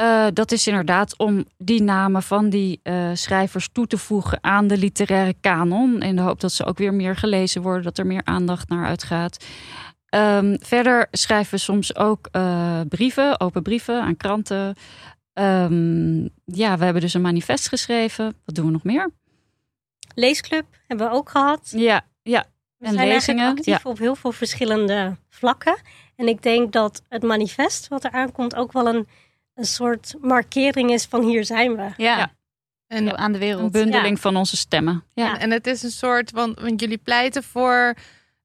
[0.00, 4.66] Uh, dat is inderdaad om die namen van die uh, schrijvers toe te voegen aan
[4.66, 6.02] de literaire kanon.
[6.02, 8.86] In de hoop dat ze ook weer meer gelezen worden, dat er meer aandacht naar
[8.86, 9.44] uitgaat.
[10.14, 14.76] Um, verder schrijven we soms ook uh, brieven, open brieven aan kranten.
[15.34, 18.34] Um, ja, we hebben dus een manifest geschreven.
[18.44, 19.10] Wat doen we nog meer?
[20.14, 21.72] Leesclub hebben we ook gehad.
[21.76, 22.44] Ja, ja.
[22.76, 23.48] We en zijn lezingen.
[23.48, 23.90] actief Ja.
[23.90, 25.76] op heel veel verschillende vlakken.
[26.16, 29.08] En ik denk dat het manifest wat er aankomt ook wel een,
[29.54, 31.82] een soort markering is van hier zijn we.
[31.82, 32.32] Ja, Ja.
[32.86, 33.72] En, aan de Een wereld.
[33.72, 35.04] bundeling van onze stemmen.
[35.14, 35.34] Ja.
[35.34, 37.94] en, en het is een soort, want, want jullie pleiten voor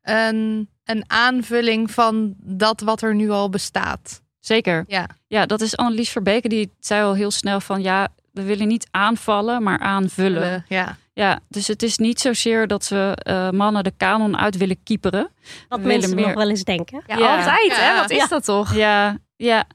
[0.02, 4.22] een, een aanvulling van dat wat er nu al bestaat.
[4.40, 4.84] Zeker.
[4.88, 5.08] Ja.
[5.28, 6.48] Ja, dat is Annelies Verbeke.
[6.48, 10.66] Die zei al heel snel van ja, we willen niet aanvallen, maar aanvullen.
[10.68, 10.98] Ja.
[11.14, 15.30] Ja, dus het is niet zozeer dat we uh, mannen de kanon uit willen kieperen.
[15.68, 17.04] Wat We mensen willen meer- nog wel eens denken.
[17.08, 17.38] Ja, Ja.
[17.38, 17.96] altijd hè?
[17.96, 18.28] Wat is Ja.
[18.28, 18.76] dat toch?
[18.76, 19.66] Ja, ja.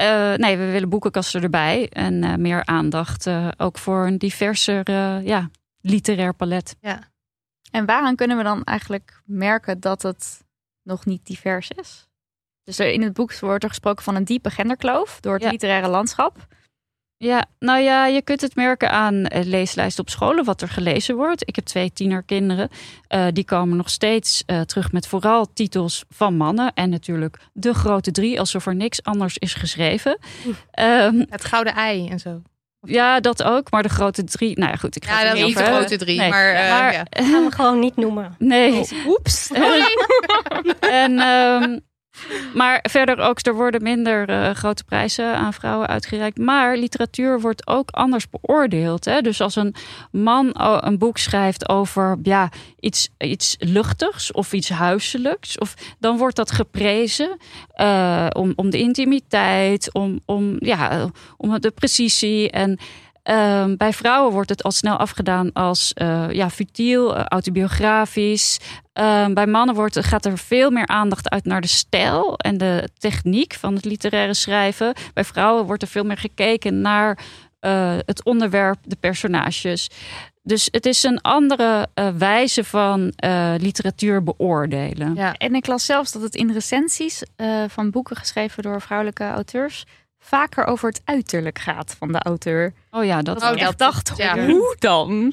[0.00, 1.88] Eh, nee, we willen boekenkasten erbij.
[1.88, 4.90] En eh, meer aandacht eh, ook voor een diverser
[5.24, 6.76] ja, literair palet.
[7.70, 10.44] En waaraan kunnen we dan eigenlijk merken dat het
[10.82, 12.08] nog niet divers is?
[12.64, 15.50] Dus er- in het boek wordt er gesproken van een diepe genderkloof door het Ja.
[15.50, 16.46] literaire landschap.
[17.22, 21.16] Ja, nou ja, je kunt het merken aan eh, leeslijsten op scholen, wat er gelezen
[21.16, 21.48] wordt.
[21.48, 22.68] Ik heb twee tienerkinderen.
[23.08, 26.72] Eh, die komen nog steeds eh, terug met vooral titels van mannen.
[26.74, 30.18] En natuurlijk de grote drie, alsof er niks anders is geschreven.
[30.70, 32.42] Ehm, Het gouden ei en zo.
[32.80, 33.70] ja, dat ook.
[33.70, 34.96] Maar de grote drie, nou ja, goed.
[34.96, 37.04] Ik ga Ja, dat is niet niet de grote drie, Nee, maar, eh, maar ja.
[37.10, 38.34] gaan we gewoon niet noemen.
[38.38, 38.86] nee.
[39.06, 39.50] Oeps.
[40.80, 41.78] en, ehm,
[42.54, 46.38] maar verder ook, er worden minder eh, grote prijzen aan vrouwen uitgereikt.
[46.38, 49.04] Maar literatuur wordt ook anders beoordeeld.
[49.04, 49.20] Hè?
[49.20, 49.74] Dus als een
[50.10, 52.48] man o- een boek schrijft over ja,
[52.80, 57.36] iets, iets luchtigs of iets huiselijks, of, dan wordt dat geprezen
[57.74, 62.50] eh, om, om de intimiteit, om, om, ja, om de precisie.
[62.50, 62.78] En
[63.30, 68.58] ehm, bij vrouwen wordt het al snel afgedaan als eh, ja, futiel, eh, autobiografisch.
[68.92, 72.88] Ehm, bij mannen wordt, gaat er veel meer aandacht uit naar de stijl en de
[72.98, 74.94] techniek van het literaire schrijven.
[75.14, 77.18] Bij vrouwen wordt er veel meer gekeken naar
[77.60, 79.90] eh, het onderwerp, de personages.
[80.42, 81.88] Dus het is een andere
[82.18, 83.12] wijze van
[83.56, 85.14] literatuur beoordelen.
[85.14, 85.34] Ja.
[85.34, 87.22] En ik las zelfs dat het in recensies
[87.68, 89.84] van boeken geschreven door vrouwelijke auteurs
[90.20, 92.72] vaker over het uiterlijk gaat van de auteur.
[92.90, 94.46] Oh ja, dat, Oh, ik dat- dacht, ja.
[94.46, 95.32] hoe dan?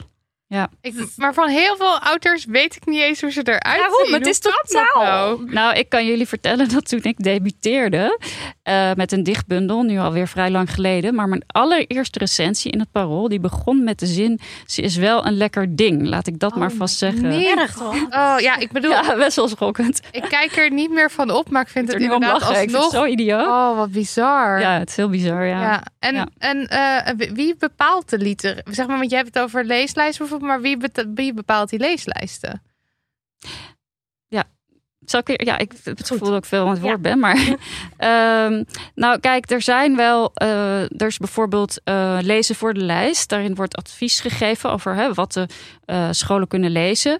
[0.81, 4.13] Ik, maar van heel veel ouders weet ik niet eens hoe ze eruit Daarom, zien.
[4.13, 5.51] het Hoe is totaal- nou?
[5.53, 8.19] Nou, ik kan jullie vertellen dat toen ik debuteerde
[8.63, 12.91] eh, met een dichtbundel, nu alweer vrij lang geleden, maar mijn allereerste recensie in het
[12.91, 16.07] Parool, die begon met de zin: ze is wel een lekker ding.
[16.07, 17.21] Laat ik dat maar vast zeggen.
[17.21, 17.55] nee.
[17.57, 17.93] Erg toch?
[17.95, 20.01] Oh ja, ik bedoel, Ja, best wel schokkend.
[20.11, 22.53] ik kijk er niet meer van op, maar ik vind Ik het er inderdaad lachen.
[22.53, 23.03] Ik vind het alsnog...
[23.05, 23.47] zo idioot.
[23.47, 24.59] Oh, wat bizar.
[24.59, 25.45] Ja, het is heel bizar.
[25.45, 25.61] Ja.
[25.61, 26.27] Ja, en, Ja.
[26.37, 28.61] en eh, wie- bepaalt de liter?
[28.71, 32.61] Zeg maar, want je hebt het over leeslijsten bijvoorbeeld, maar wie, bepaalt die leeslijsten?
[35.09, 37.01] Zal ik, ja, ik heb het gevoel dat ik veel aan het woord Ja.
[37.01, 37.19] ben.
[37.19, 37.35] Maar
[37.97, 38.63] ehm,
[38.95, 40.31] nou, kijk, er zijn wel.
[40.33, 43.29] eh, er is bijvoorbeeld eh, lezen voor de lijst.
[43.29, 45.47] Daarin wordt advies gegeven over hè, wat de
[45.85, 47.19] eh, scholen kunnen lezen.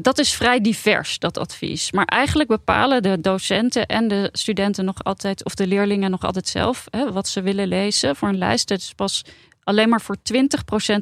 [0.00, 1.92] Dat is vrij divers, dat advies.
[1.92, 6.48] Maar eigenlijk bepalen de docenten en de studenten nog altijd, of de leerlingen nog altijd
[6.48, 8.68] zelf, hè, wat ze willen lezen voor een lijst.
[8.68, 9.24] Het is pas
[9.64, 10.18] alleen maar voor 20%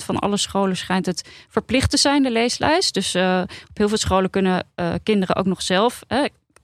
[0.04, 2.94] van alle scholen schijnt het verplicht te zijn, de leeslijst.
[2.94, 6.02] Dus eh, op heel veel scholen kunnen eh, kinderen ook nog zelf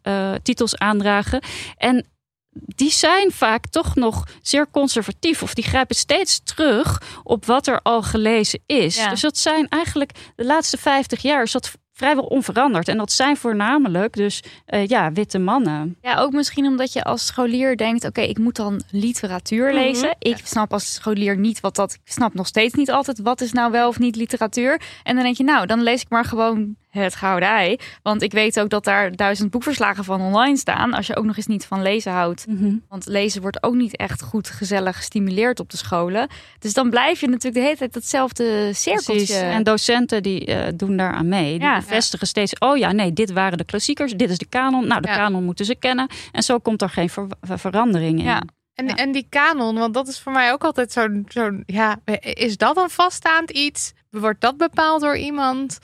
[0.03, 1.43] eh, titels aandragen.
[1.77, 2.07] En
[2.53, 5.43] die zijn vaak toch nog zeer conservatief.
[5.43, 8.97] Of die grijpen steeds terug op wat er al gelezen is.
[8.97, 9.09] Ja.
[9.09, 12.89] Dus dat zijn eigenlijk de laatste 50 jaar is dat vrijwel onveranderd.
[12.89, 15.97] En dat zijn voornamelijk dus eh, ja, witte mannen.
[16.03, 20.17] Ja, ook misschien omdat je als scholier denkt: oké, ik moet dan literatuur lezen.
[20.19, 21.93] Ik snap als scholier niet wat dat.
[21.93, 24.81] Ik snap nog steeds niet altijd wat is nou wel of niet literatuur.
[25.03, 27.77] En dan denk je, nou, dan lees ik maar gewoon het Gouden Ei.
[28.03, 30.93] Want ik weet ook dat daar duizend boekverslagen van online staan.
[30.93, 32.45] Als je ook nog eens niet van lezen houdt.
[32.89, 36.29] Want lezen wordt ook niet echt goed gezellig gestimuleerd op de scholen.
[36.59, 39.13] Dus dan blijf je natuurlijk de hele tijd datzelfde cirkeltje.
[39.13, 39.35] Precies.
[39.37, 41.53] En docenten die eh, doen daar aan mee.
[41.59, 41.77] Die Ja.
[41.79, 44.87] bevestigen steeds, oh ja, nee, dit waren de klassiekers, dit is de kanon.
[44.87, 45.17] Nou, de Ja.
[45.17, 46.09] kanon moeten ze kennen.
[46.33, 48.25] En zo komt er geen ver- ver- verandering in.
[48.25, 48.43] Ja.
[48.75, 48.95] En, Ja.
[48.95, 52.77] en die kanon, want dat is voor mij ook altijd zo'n, zo'n, ja, is dat
[52.77, 53.93] een vaststaand iets?
[54.11, 55.79] Wordt dat bepaald door iemand?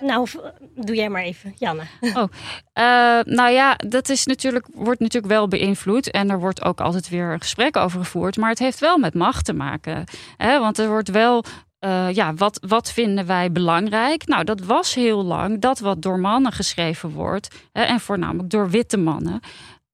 [0.00, 0.28] Nou,
[0.74, 1.82] doe jij maar even, Janne.
[2.72, 2.84] Eh,
[3.24, 6.10] nou ja, dat is natuurlijk, wordt natuurlijk wel beïnvloed.
[6.10, 8.36] En er wordt ook altijd weer een gesprek over gevoerd.
[8.36, 10.04] Maar het heeft wel met macht te maken.
[10.36, 10.58] Hè?
[10.58, 11.44] Want er wordt wel.
[11.78, 14.26] eh, ja, wat, wat vinden wij belangrijk?
[14.26, 17.54] Nou, dat was heel lang dat wat door mannen geschreven wordt.
[17.72, 19.40] Hè, en voornamelijk door witte mannen.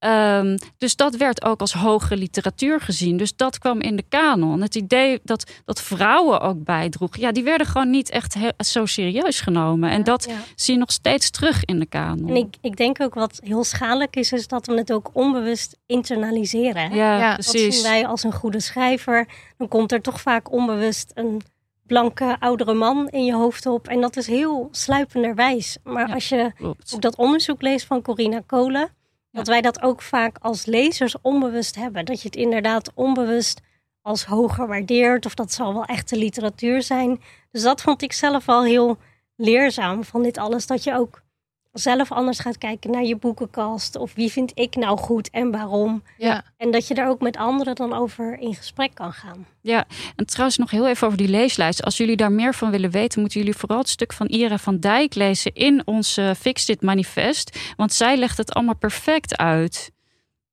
[0.01, 3.17] Ehm, dus dat werd ook als hoge literatuur gezien.
[3.17, 4.61] Dus dat kwam in de kanon.
[4.61, 9.39] Het idee dat, dat vrouwen ook bijdroegen, ja, die werden gewoon niet echt zo serieus
[9.41, 9.89] genomen.
[9.89, 10.35] En dat Ja.
[10.55, 12.29] zie je nog steeds terug in de kanon.
[12.29, 15.77] En ik, ik denk ook wat heel schadelijk is, is dat we het ook onbewust
[15.85, 16.93] internaliseren.
[16.95, 17.73] Ja, Ja, Wat precies.
[17.75, 19.27] zien wij als een goede schrijver?
[19.57, 21.41] Dan komt er toch vaak onbewust een
[21.87, 23.87] blanke oudere man in je hoofd op.
[23.87, 25.77] En dat is heel sluipenderwijs.
[25.83, 26.13] Maar Ja.
[26.13, 28.89] als je ook dat onderzoek leest van Corina Kolen,
[29.31, 32.05] dat wij dat ook vaak als lezers onbewust hebben.
[32.05, 33.61] Dat je het inderdaad onbewust
[34.01, 35.25] als hoger waardeert.
[35.25, 37.21] Of dat zal wel echte literatuur zijn.
[37.51, 38.97] Dus dat vond ik zelf wel heel
[39.35, 40.67] leerzaam van dit alles.
[40.67, 41.21] Dat je ook
[41.71, 43.95] zelf anders gaat kijken naar je boekenkast.
[43.95, 46.03] Of wie vind ik nou goed en waarom.
[46.17, 46.43] Ja.
[46.57, 49.45] En dat je daar ook met anderen dan over in gesprek kan gaan.
[49.61, 51.83] Ja, en trouwens nog heel even over die leeslijst.
[51.83, 54.79] Als jullie daar meer van willen weten, moeten jullie vooral het stuk van Ira van
[54.79, 57.59] Dijk lezen in ons eh, Fix Dit manifest.
[57.75, 59.91] Want zij legt het allemaal perfect uit.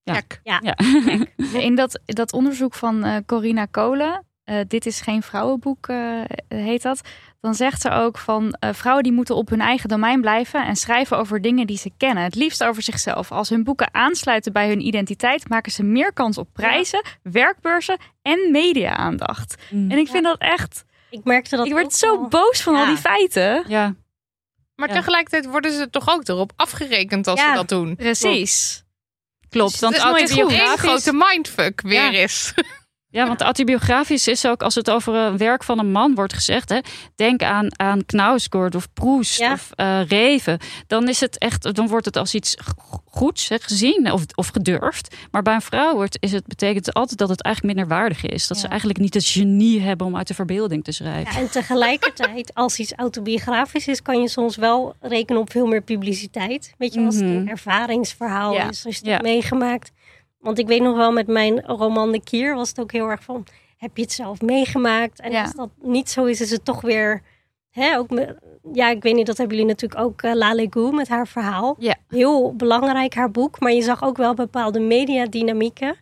[0.02, 0.22] Ja.
[0.60, 0.76] Ja.
[1.68, 6.82] In dat, dat onderzoek van eh Corina Kolen, eh, Dit is geen vrouwenboek, eh, heet
[6.82, 7.00] dat.
[7.40, 10.76] Dan zegt ze ook van eh, vrouwen die moeten op hun eigen domein blijven en
[10.76, 12.24] schrijven over dingen die ze kennen.
[12.24, 13.32] Het liefst over zichzelf.
[13.32, 18.48] Als hun boeken aansluiten bij hun identiteit, maken ze meer kans op prijzen, werkbeurzen en
[18.50, 19.54] media-aandacht.
[19.70, 19.90] Mm.
[19.90, 20.84] En ik vind dat echt.
[21.10, 22.86] Ik merkte dat ik word ook zo boos van al Ja.
[22.86, 23.64] die feiten.
[23.68, 23.94] Ja,
[24.74, 24.94] Maar Ja.
[24.94, 27.48] tegelijkertijd worden ze toch ook erop afgerekend als Ja.
[27.50, 27.96] ze dat doen.
[27.96, 28.84] Precies.
[29.48, 29.80] klopt.
[29.80, 32.18] Want het is nooit autobiografisch, grote mindfuck weer Ja.
[32.18, 32.52] is.
[33.10, 36.68] ja, want autobiografisch is ook als het over een werk van een man wordt gezegd.
[36.68, 36.78] Hè,
[37.14, 39.52] denk aan, aan Knausgård of Proest Ja.
[39.52, 40.58] of eh, Reven.
[40.86, 42.56] Dan, is het echt, dan wordt het als iets
[43.04, 45.14] goeds hè, gezien of, of gedurfd.
[45.30, 48.24] Maar bij een vrouw wordt, is het, betekent het altijd dat het eigenlijk minder waardig
[48.26, 48.46] is.
[48.46, 51.32] Dat ze eigenlijk niet het genie hebben om uit de verbeelding te schrijven.
[51.32, 55.82] Ja, en tegelijkertijd, als iets autobiografisch is, kan je soms wel rekenen op veel meer
[55.82, 56.74] publiciteit.
[56.78, 57.34] Weet je, als het Mhm.
[57.36, 58.68] een ervaringsverhaal Ja.
[58.68, 59.90] is, als je het meegemaakt.
[60.38, 63.22] Want ik weet nog wel, met mijn roman De Kier was het ook heel erg
[63.22, 63.46] van,
[63.76, 65.20] heb je het zelf meegemaakt?
[65.20, 65.42] En Ja.
[65.42, 67.22] als dat niet zo is, is het toch weer,
[67.70, 68.36] hè, ook me,
[68.72, 71.76] ja, ik weet niet, dat hebben jullie natuurlijk ook, uh, La Legou met haar verhaal.
[71.78, 71.94] Ja.
[72.08, 73.60] Heel belangrijk, haar boek.
[73.60, 75.96] Maar je zag ook wel bepaalde mediadynamieken.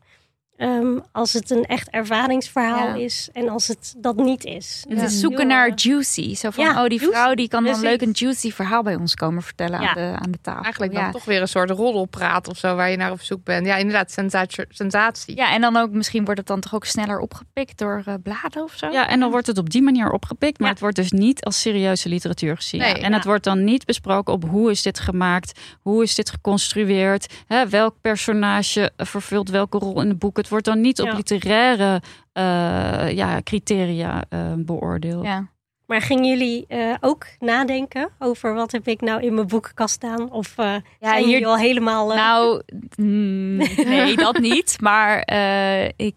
[0.57, 2.95] Ehm, als het een echt ervaringsverhaal Ja.
[2.95, 4.85] is en als het dat niet is.
[4.89, 5.05] Het Ja.
[5.05, 6.35] is zoeken naar juicy.
[6.35, 7.17] Zo van, Ja, oh, die juicy.
[7.19, 7.91] vrouw die kan dan Precies.
[7.91, 9.89] leuk een juicy verhaal bij ons komen vertellen Ja.
[9.89, 10.63] aan, de, aan de tafel.
[10.63, 11.11] Eigenlijk dan ja.
[11.11, 13.67] toch weer een soort roddelpraat of zo waar je naar op zoek bent.
[13.67, 14.65] Ja, inderdaad, sensatie.
[14.69, 15.37] sensatie.
[15.37, 18.63] Ja, en dan ook misschien wordt het dan toch ook sneller opgepikt door eh, bladen
[18.63, 18.91] of zo.
[18.91, 20.73] Ja, en dan wordt het op die manier opgepikt, maar Ja.
[20.73, 22.81] het wordt dus niet als serieuze literatuur gezien.
[22.81, 26.31] Nee, en het wordt dan niet besproken op hoe is dit gemaakt, hoe is dit
[26.31, 30.37] geconstrueerd, hè, welk personage vervult welke rol in het boek.
[30.47, 31.15] Het wordt dan niet op Ja.
[31.15, 35.25] literaire eh, ja, criteria eh, beoordeeld.
[35.25, 35.49] Ja.
[35.87, 40.31] Maar gingen jullie eh, ook nadenken over wat heb ik nou in mijn boekenkast staan?
[40.31, 42.09] Of eh zijn hier- jullie al helemaal...
[42.15, 42.63] Nou,
[42.97, 44.77] mm, nee, dat niet.
[44.81, 46.15] Maar eh, ik,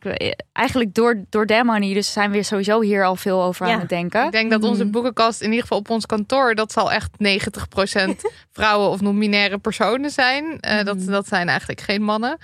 [0.54, 3.74] eigenlijk door, door Demony, dus zijn we sowieso hier al veel over Ja.
[3.74, 4.26] aan het denken.
[4.26, 4.92] Ik denk dat onze Mhm.
[4.92, 10.10] boekenkast, in ieder geval op ons kantoor, dat zal echt 90% vrouwen of non-binaire personen
[10.12, 10.60] zijn.
[10.60, 11.12] Eh, dat, Mhm.
[11.12, 12.38] dat zijn eigenlijk geen mannen.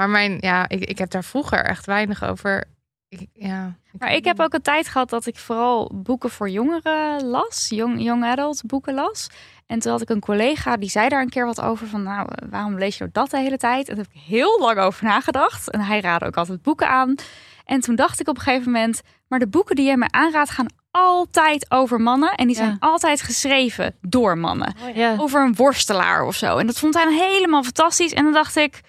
[0.00, 2.64] Maar mijn, ja, ik, ik heb daar vroeger echt weinig over.
[3.08, 7.24] Ik, ja, Maar ik heb ook een tijd gehad dat ik vooral boeken voor jongeren
[7.24, 9.28] las, young, young adult boeken las.
[9.66, 12.28] En toen had ik een collega die zei daar een keer wat over van, nou,
[12.34, 13.88] eh, waarom lees je nou dat de hele tijd?
[13.88, 15.70] En daar heb ik heel lang over nagedacht.
[15.70, 17.14] En hij raadde ook altijd boeken aan.
[17.64, 20.50] En toen dacht ik op een gegeven moment, maar de boeken die jij me aanraadt
[20.50, 22.34] gaan altijd over mannen.
[22.34, 22.76] En die zijn Ja.
[22.80, 24.74] altijd geschreven door mannen.
[24.88, 24.96] oh.
[24.96, 25.14] Ja.
[25.18, 26.56] Over een worstelaar of zo.
[26.58, 28.12] En dat vond hij helemaal fantastisch.
[28.12, 28.80] En dan dacht ik,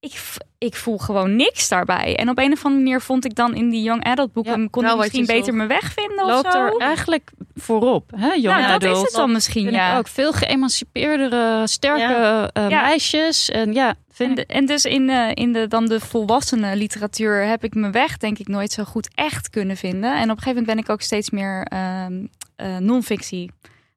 [0.00, 0.22] ik,
[0.58, 2.16] ik voel gewoon niks daarbij.
[2.16, 4.60] En op een of andere manier vond ik dan in die young adult boeken...
[4.62, 6.64] Ja, kon wel ik misschien beter mijn weg vinden of Loopt zo.
[6.66, 8.10] er eigenlijk voorop.
[8.16, 8.32] Hè?
[8.32, 9.06] Young nou, dat is adult.
[9.06, 9.92] het dan misschien, ja.
[9.92, 12.80] ik ook veel geëmancipeerdere, sterke eh, Ja.
[12.82, 13.50] meisjes.
[13.50, 17.64] En ja, En, de- en dus in, de, in de, dan de volwassene literatuur heb
[17.64, 20.10] ik mijn weg denk ik nooit zo goed echt kunnen vinden.
[20.14, 22.24] En op een gegeven moment ben ik ook steeds meer ehm
[22.56, 23.50] eh, non-fictie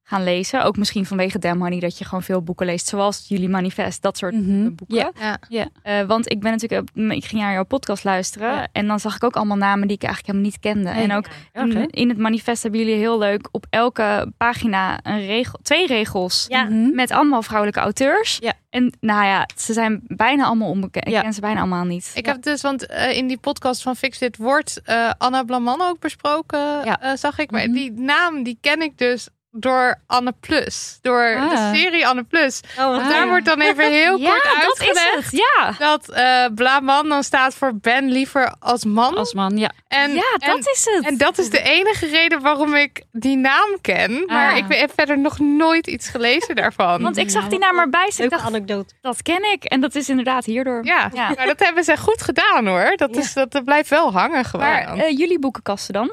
[0.06, 0.64] gaan lezen.
[0.64, 2.88] Ook misschien vanwege Damn Honey dat je gewoon veel boeken leest.
[2.88, 4.76] Zoals Jullie Manifest, dat soort Mhm.
[4.76, 5.12] boeken.
[5.20, 5.38] Ja.
[5.50, 5.68] Ja.
[5.84, 8.70] Eh, want ik ben natuurlijk, ik ging naar jouw podcast luisteren.
[8.72, 10.90] En dan zag ik ook allemaal namen die ik eigenlijk helemaal niet kende.
[11.00, 11.28] Nee, en ook
[11.74, 16.46] in, in het manifest hebben jullie heel leuk op elke pagina een regel, twee regels.
[16.48, 16.64] Ja.
[16.64, 16.96] Mhm.
[16.96, 18.38] Met allemaal vrouwelijke auteurs.
[18.42, 18.54] Ja.
[18.70, 21.10] En nou ja, ze zijn bijna allemaal onbekend.
[21.10, 21.18] Ja.
[21.18, 22.12] Ik ken ze bijna allemaal niet.
[22.16, 25.82] Ik heb dus, want eh, in die podcast van Fix Dit wordt eh, Anna Blaman
[25.82, 27.02] ook besproken, Ja.
[27.02, 27.52] eh, zag ik.
[27.52, 27.72] Maar Mhm.
[27.74, 30.98] die naam die ken ik dus door Anne Plus.
[31.02, 31.50] Door Ah.
[31.50, 32.60] de serie Anne Plus.
[32.80, 33.10] Oh, Ah.
[33.10, 35.32] Daar wordt dan even heel ja, kort dat is uitgelegd.
[35.32, 35.42] het.
[35.58, 35.72] Ja.
[35.80, 39.16] Dat eh Blaman dan staat voor Ben liever als man.
[39.18, 39.72] Als man, ja.
[39.88, 41.06] en, ja, en, dat is het.
[41.06, 44.24] en dat is de enige reden waarom ik die naam ken.
[44.26, 44.58] Maar Ah.
[44.58, 47.02] ik heb verder nog nooit iets gelezen daarvan.
[47.02, 48.06] Want ik zag die naam erbij.
[48.06, 48.94] Dus ik Leuke dacht, anekdote.
[49.02, 49.64] dat ken ik.
[49.64, 50.86] En dat is inderdaad hierdoor.
[50.86, 51.34] ja, Ja.
[51.34, 52.94] Nou, dat hebben ze goed gedaan hoor.
[52.96, 54.66] Dat, is, dat, dat blijft wel hangen gewoon.
[54.66, 56.12] Maar eh, jullie boekenkasten dan?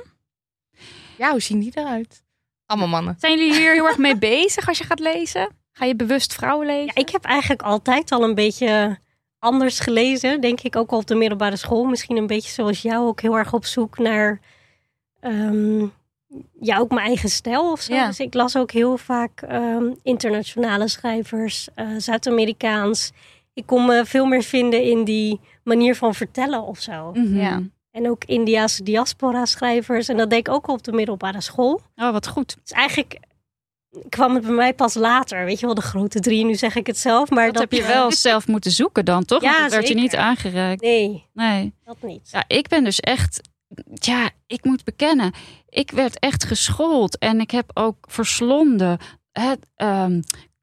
[1.16, 2.22] ja, hoe zien die eruit?
[2.70, 3.16] Allemaal mannen.
[3.18, 5.48] Zijn jullie hier heel erg mee bezig als je gaat lezen?
[5.72, 6.92] Ga je bewust vrouwen lezen?
[6.94, 8.98] Ja, ik heb eigenlijk altijd al een beetje
[9.38, 10.40] anders gelezen.
[10.40, 11.85] Denk ik ook al op de middelbare school.
[11.85, 14.40] Misschien een beetje zoals jou ook heel erg op zoek naar...
[15.20, 15.87] ehm,
[16.61, 17.94] ja, ook mijn eigen stijl of zo.
[17.94, 18.06] Ja.
[18.06, 23.12] Dus ik las ook heel vaak ehm, internationale schrijvers, eh, Zuid-Amerikaans.
[23.54, 27.11] Ik kon me veel meer vinden in die manier van vertellen of zo.
[27.12, 27.37] Mhm.
[27.37, 27.62] Ja.
[27.90, 30.09] En ook Indiaanse diaspora-schrijvers.
[30.09, 31.81] En dat deed ik ook op de middelbare school.
[31.96, 32.57] Oh, wat goed.
[32.62, 33.20] Dus eigenlijk
[34.09, 35.44] kwam het bij mij pas later.
[35.44, 36.44] Weet je wel, de grote drie.
[36.44, 37.31] Nu zeg ik het zelf.
[37.31, 39.42] Maar Dat, dat, heb je wel zelf moeten zoeken dan, toch?
[39.42, 40.83] Ja, Want dat werd je niet aangereikt.
[40.83, 41.74] Nee, Nee.
[41.85, 42.29] dat niet.
[42.31, 43.40] Ja, ik ben dus echt.
[43.94, 45.33] Ja, ik moet bekennen.
[45.68, 47.18] Ik werd echt geschoold.
[47.18, 48.98] En ik heb ook verslonden.
[49.33, 50.20] Het, ehm,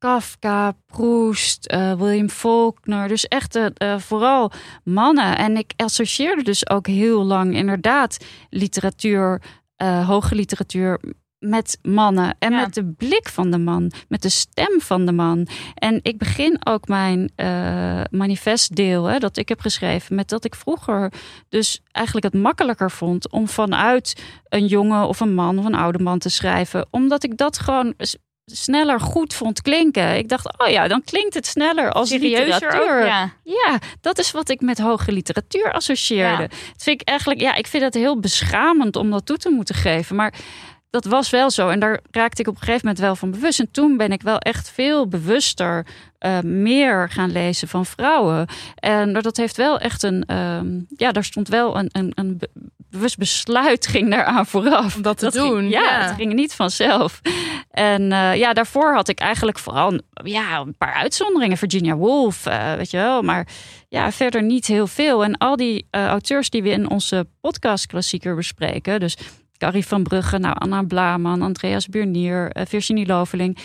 [0.08, 3.08] Kafka, Proust, eh, William Faulkner.
[3.08, 4.52] Dus echt eh, eh, vooral
[4.84, 5.38] mannen.
[5.38, 8.18] En ik associeerde dus ook heel lang inderdaad
[8.50, 9.42] literatuur,
[10.06, 11.00] hoge literatuur
[11.40, 12.62] met mannen en Ja.
[12.62, 15.48] met de blik van de man, met de stem van de man.
[15.74, 20.56] En ik begin ook mijn eh, manifestdeel hè, dat ik heb geschreven met dat ik
[20.56, 21.12] vroeger
[21.50, 26.04] dus eigenlijk het makkelijker vond om vanuit een jongen of een man of een oude
[26.04, 27.94] man te schrijven, omdat ik dat gewoon
[28.52, 30.18] sneller goed vond klinken.
[30.18, 33.00] Ik dacht, oh ja, dan klinkt het sneller als literatuur.
[33.00, 33.06] ook?
[33.06, 33.32] Ja.
[33.44, 36.42] Ja, dat is wat ik met hoge literatuur associeerde.
[36.44, 39.76] Het vind ik eigenlijk, ja, ik vind het heel beschamend om dat toe te moeten
[39.76, 40.16] geven.
[40.16, 40.34] Maar
[40.90, 41.70] dat was wel zo.
[41.70, 43.60] En daar raakte ik op een gegeven moment wel van bewust.
[43.60, 45.86] En toen ben ik wel echt veel bewuster
[46.18, 48.48] eh, meer gaan lezen van vrouwen.
[48.76, 52.40] En dat heeft wel echt een, ehm, ja, daar stond wel een, een, een
[52.98, 54.96] bewust besluit ging daaraan vooraf.
[54.96, 56.02] Om dat te doen, ja, ja.
[56.02, 57.22] het ging niet vanzelf.
[57.72, 61.58] En eh, ja, daarvoor had ik eigenlijk vooral ja, een paar uitzonderingen.
[61.58, 63.22] Virginia Woolf, eh, weet je wel.
[63.22, 63.48] Maar
[63.90, 65.24] ja, verder niet heel veel.
[65.24, 69.00] En al die eh, auteurs die we in onze podcast klassieker bespreken.
[69.00, 69.18] Dus
[69.58, 73.58] Carrie van Brugge, nou, Anna Blaman, Andreas Burnier, Virginie Loveling.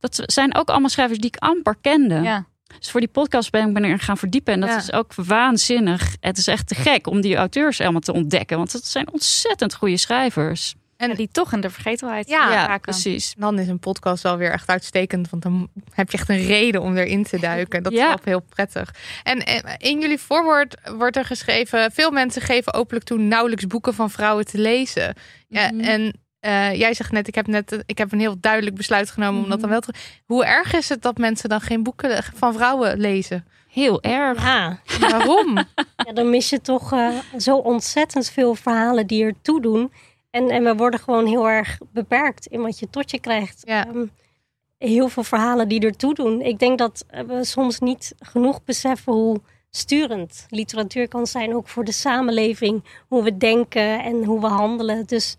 [0.00, 2.14] Dat zijn ook allemaal schrijvers die ik amper kende.
[2.14, 2.46] Ja.
[2.78, 4.52] Dus voor die podcast ben ik ben er gaan verdiepen.
[4.54, 4.76] En dat Ja.
[4.76, 6.16] is ook waanzinnig.
[6.20, 8.56] Het is echt te gek om die auteurs allemaal te ontdekken.
[8.56, 10.74] Want het zijn ontzettend goede schrijvers.
[10.96, 12.80] En- die toch in de vergetelheid Ja, ja, raken.
[12.80, 13.34] precies.
[13.38, 16.82] Dan is een podcast wel weer echt uitstekend, want dan heb je echt een reden
[16.82, 17.82] om erin te duiken.
[17.82, 18.08] Dat is Ja.
[18.08, 18.94] wel heel prettig.
[19.22, 23.94] En eh, in jullie voorwoord wordt er geschreven: veel mensen geven openlijk toe nauwelijks boeken
[23.94, 25.14] van vrouwen te lezen.
[25.48, 25.80] Ja, Mhm.
[25.80, 29.42] En eh, jij zegt net: ik heb net, ik heb een heel duidelijk besluit genomen
[29.42, 29.94] om dat dan wel te.
[30.24, 33.46] Hoe erg is het dat mensen dan geen boeken van vrouwen lezen?
[33.68, 34.42] Heel erg.
[34.42, 35.56] Ja, Waarom?
[36.06, 39.92] ja dan mis je toch eh, zo ontzettend veel verhalen die er toe doen.
[40.30, 43.62] En, en we worden gewoon heel erg beperkt in wat je tot je krijgt.
[43.64, 43.86] Ja.
[43.86, 44.06] Ehm,
[44.78, 46.40] heel veel verhalen die er toe doen.
[46.40, 51.54] Ik denk dat we soms niet genoeg beseffen hoe sturend literatuur kan zijn.
[51.54, 55.06] Ook voor de samenleving, hoe we denken en hoe we handelen.
[55.06, 55.36] Dus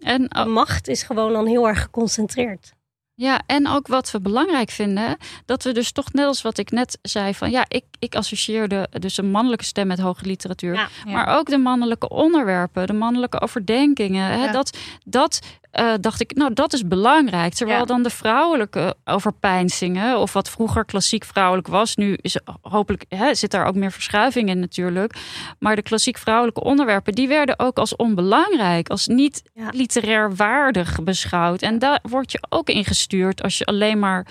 [0.00, 2.72] En de macht is gewoon dan heel erg geconcentreerd.
[3.14, 6.70] Ja, en ook wat we belangrijk vinden, dat we dus toch net als wat ik
[6.70, 10.88] net zei van ja, ik, ik associeerde dus een mannelijke stem met hoge literatuur, Ja.
[11.04, 11.12] Ja.
[11.12, 14.24] maar ook de mannelijke onderwerpen, de mannelijke overdenkingen.
[14.26, 14.52] Hè, Ja.
[14.52, 15.38] dat dat
[15.70, 17.54] eh, dacht ik, nou dat is belangrijk.
[17.54, 17.84] Terwijl Ja.
[17.84, 23.50] dan de vrouwelijke overpeinzingen, of wat vroeger klassiek vrouwelijk was, nu is hopelijk hè, zit
[23.50, 25.14] daar ook meer verschuiving in natuurlijk.
[25.58, 29.68] Maar de klassiek vrouwelijke onderwerpen, die werden ook als onbelangrijk, als niet Ja.
[29.70, 31.62] literair waardig beschouwd.
[31.62, 34.26] En daar word je ook in gestuurd als je alleen maar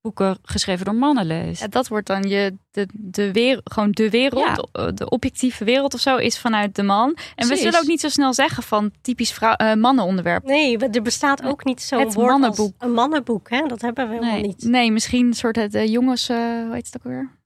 [0.00, 1.60] boeken geschreven door mannen leest.
[1.60, 5.94] Ja, dat wordt dan je, de, de wereld, gewoon de wereld, eh, de objectieve wereld
[5.94, 7.16] of zo, is vanuit de man.
[7.34, 10.44] En we zullen ook niet zo snel zeggen van typisch vrouw, eh, mannenonderwerp.
[10.44, 12.74] Nee, we- er bestaat ook niet zo'n Het woord als mannenboek.
[12.78, 13.50] een mannenboek.
[13.50, 13.66] Hè?
[13.66, 14.42] Dat hebben we helemaal Nee.
[14.46, 14.62] niet.
[14.64, 17.38] Nee, misschien een soort het eh, jongens, eh hoe heet het ook weer?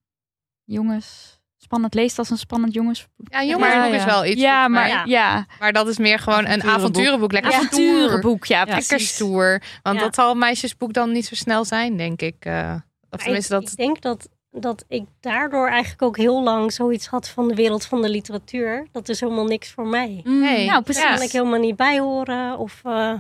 [0.64, 1.34] Jongens,
[1.75, 3.07] spannend leest als een spannend jongens.
[3.16, 4.41] Ja, een jongensboek Ja, is wel iets.
[4.41, 5.47] ja, maar ja, ja.
[5.59, 7.33] Maar dat is meer gewoon een Avonturenboek.
[7.33, 9.14] Lekker avonturenboek, ja, Lekker precies.
[9.14, 9.62] stoer.
[9.83, 10.03] Want Ja.
[10.05, 12.35] dat zal een meisjesboek dan niet zo snel zijn, denk ik.
[12.41, 12.75] eh.
[13.11, 13.70] of tenminste, ik, dat...
[13.70, 17.85] ik denk dat, dat ik daardoor eigenlijk ook heel lang zoiets had van de wereld
[17.85, 18.87] van de literatuur.
[18.93, 20.20] Dat is helemaal niks voor mij.
[20.25, 20.41] Mm.
[20.41, 20.66] Nee.
[20.66, 21.03] Nou, precies.
[21.03, 22.59] Daar kan ik helemaal niet bij horen.
[22.59, 23.12] Of, eh,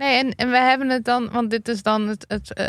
[0.00, 2.66] Nee, en, en we hebben het dan, want dit is dan het, het, eh,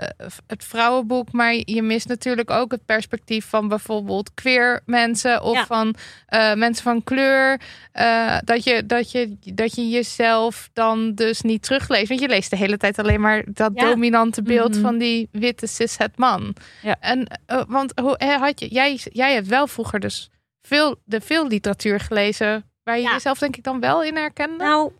[0.47, 5.65] het vrouwenboek, maar je mist natuurlijk ook het perspectief van bijvoorbeeld queer mensen of Ja.
[5.65, 7.61] van eh, mensen van kleur.
[7.91, 12.07] eh, dat, je, dat, je, dat je jezelf dan dus niet terugleest.
[12.07, 13.89] Want je leest de hele tijd alleen maar dat Ja.
[13.89, 14.81] dominante beeld Mhm.
[14.81, 16.55] van die witte cishet man.
[16.81, 16.95] Ja.
[16.99, 20.29] En, want hoe, had je, jij, jij hebt wel vroeger dus
[20.61, 23.11] veel, de veel literatuur gelezen waar je Ja.
[23.11, 24.63] jezelf denk ik dan wel in herkende.
[24.63, 24.91] nou,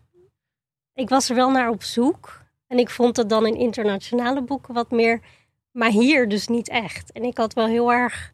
[0.94, 2.40] ik was er wel naar op zoek.
[2.66, 5.20] En ik vond het dan in internationale boeken wat meer.
[5.70, 7.12] Maar hier dus niet echt.
[7.12, 8.32] En ik had wel heel erg.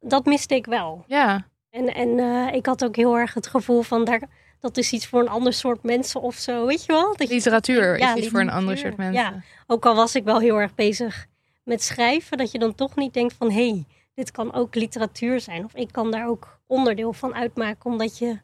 [0.00, 1.04] Dat miste ik wel.
[1.06, 1.50] ja.
[1.70, 4.22] En, en eh, ik had ook heel erg het gevoel van daar,
[4.60, 7.16] dat is iets voor een ander soort mensen of zo, weet je wel?
[7.16, 9.22] Dat je, Literatuur Ja, is iets voor een ander soort mensen.
[9.22, 9.42] Ja.
[9.66, 11.26] ook al was ik wel heel erg bezig
[11.64, 13.84] met schrijven, dat je dan toch niet denkt van hé, hey,
[14.14, 15.64] dit kan ook literatuur zijn.
[15.64, 18.40] Of ik kan daar ook onderdeel van uitmaken, omdat je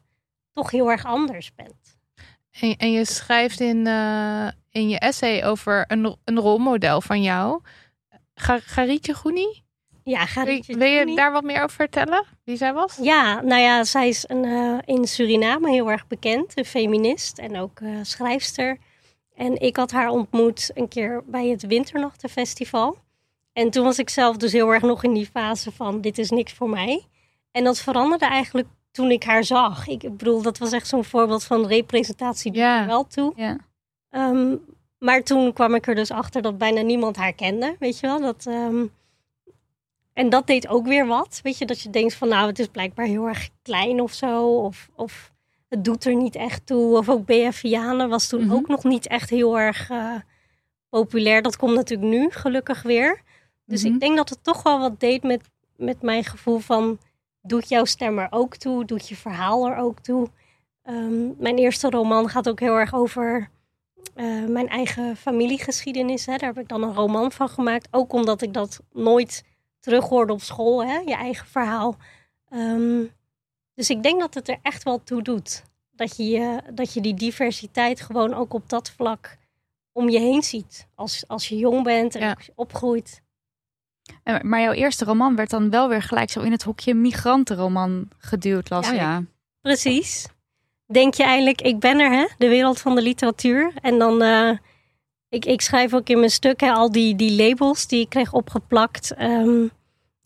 [0.53, 1.98] toch heel erg anders bent.
[2.61, 7.61] En, en je schrijft in, eh, in je essay over een, een rolmodel van jou.
[8.35, 9.63] Ga- Garitje Groenie?
[10.03, 12.25] Ja, ga Wil, je- wil je daar wat meer over vertellen?
[12.43, 12.97] Wie zij was?
[13.01, 17.57] Ja, nou ja, zij is een, eh, in Suriname heel erg bekend, een feminist en
[17.59, 18.77] ook eh, schrijfster.
[19.35, 22.97] En ik had haar ontmoet een keer bij het Winternachtenfestival.
[23.53, 26.29] En toen was ik zelf dus heel erg nog in die fase van dit is
[26.29, 27.05] niks voor mij.
[27.51, 29.87] En dat veranderde eigenlijk toen ik haar zag.
[29.87, 33.33] Ik bedoel, dat was echt zo'n voorbeeld van representatie er wel toe.
[33.35, 33.57] Ja.
[34.09, 34.55] Ehm,
[34.97, 38.19] maar toen kwam ik er dus achter dat bijna niemand haar kende, weet je wel.
[38.21, 38.85] Dat, ehm,
[40.13, 41.65] en dat deed ook weer wat, weet je.
[41.65, 44.55] Dat je denkt van nou, het is blijkbaar heel erg klein of zo.
[44.55, 45.31] Of, of
[45.67, 46.97] het doet er niet echt toe.
[46.97, 47.55] Of ook B.F.
[47.55, 48.53] Vianen was toen Mhm.
[48.55, 50.15] ook nog niet echt heel erg eh,
[50.89, 51.41] populair.
[51.41, 53.21] Dat komt natuurlijk nu gelukkig weer.
[53.65, 53.93] Dus Mhm.
[53.93, 55.41] ik denk dat het toch wel wat deed met,
[55.75, 56.97] met mijn gevoel van...
[57.41, 58.85] doet jouw stem er ook toe?
[58.85, 60.27] Doet je verhaal er ook toe?
[60.83, 63.49] Ehm, mijn eerste roman gaat ook heel erg over
[64.15, 66.25] eh, mijn eigen familiegeschiedenis.
[66.25, 66.37] Hè.
[66.37, 67.87] Daar heb ik dan een roman van gemaakt.
[67.91, 69.43] Ook omdat ik dat nooit
[69.79, 70.97] terughoorde op school, hè.
[70.97, 71.95] je eigen verhaal.
[72.49, 73.03] Ehm,
[73.73, 75.63] dus ik denk dat het er echt wel toe doet.
[75.91, 79.37] Dat je, dat je die diversiteit gewoon ook op dat vlak
[79.91, 80.87] om je heen ziet.
[80.95, 82.37] Als, als je jong bent en Ja.
[82.55, 83.21] opgroeit.
[84.23, 88.07] En- Maar jouw eerste roman werd dan wel weer gelijk zo in het hokje migrantenroman
[88.17, 89.23] geduwd, las Ja.
[89.61, 90.27] Precies.
[90.85, 92.25] Denk je eigenlijk, ik ben er, hè?
[92.37, 93.71] De wereld van de literatuur.
[93.81, 94.51] En dan, eh,
[95.29, 98.33] ik, ik schrijf ook in mijn stuk, hè, al die, die labels die ik kreeg
[98.33, 99.13] opgeplakt.
[99.13, 99.67] ehm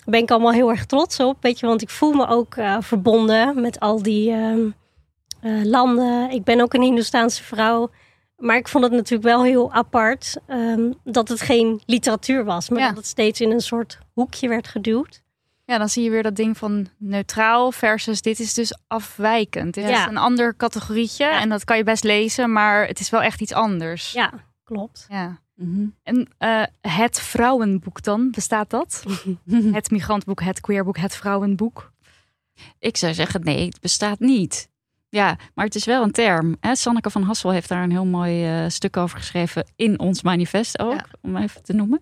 [0.06, 1.66] ben ik allemaal heel erg trots op, weet je.
[1.66, 4.70] Want ik voel me ook eh, verbonden met al die ehm,
[5.42, 6.30] eh, landen.
[6.32, 7.90] Ik ben ook een Hindoestaanse vrouw.
[8.38, 12.70] Maar ik vond het natuurlijk wel heel apart ehm, dat het geen literatuur was.
[12.70, 12.88] Maar Ja.
[12.88, 15.22] dat het steeds in een soort hoekje werd geduwd.
[15.66, 19.74] Ja, dan zie je weer dat ding van neutraal versus dit is dus afwijkend.
[19.74, 20.02] Dit Ja.
[20.04, 21.40] is een ander categorietje Ja.
[21.40, 24.12] en dat kan je best lezen, maar het is wel echt iets anders.
[24.12, 24.32] Ja,
[24.64, 25.06] klopt.
[25.10, 25.42] Ja.
[25.56, 25.86] Mhm.
[26.04, 29.04] En eh, het vrouwenboek dan, bestaat dat?
[29.72, 31.92] het migrantboek, het queerboek, het vrouwenboek.
[32.80, 34.70] Ik zou zeggen, nee, het bestaat niet.
[35.14, 36.56] Ja, maar het is wel een term.
[36.60, 36.76] Hè?
[36.76, 40.80] Sanneke van Hassel heeft daar een heel mooi eh, stuk over geschreven in ons manifest
[40.80, 41.06] ook, Ja.
[41.22, 42.00] om even te noemen.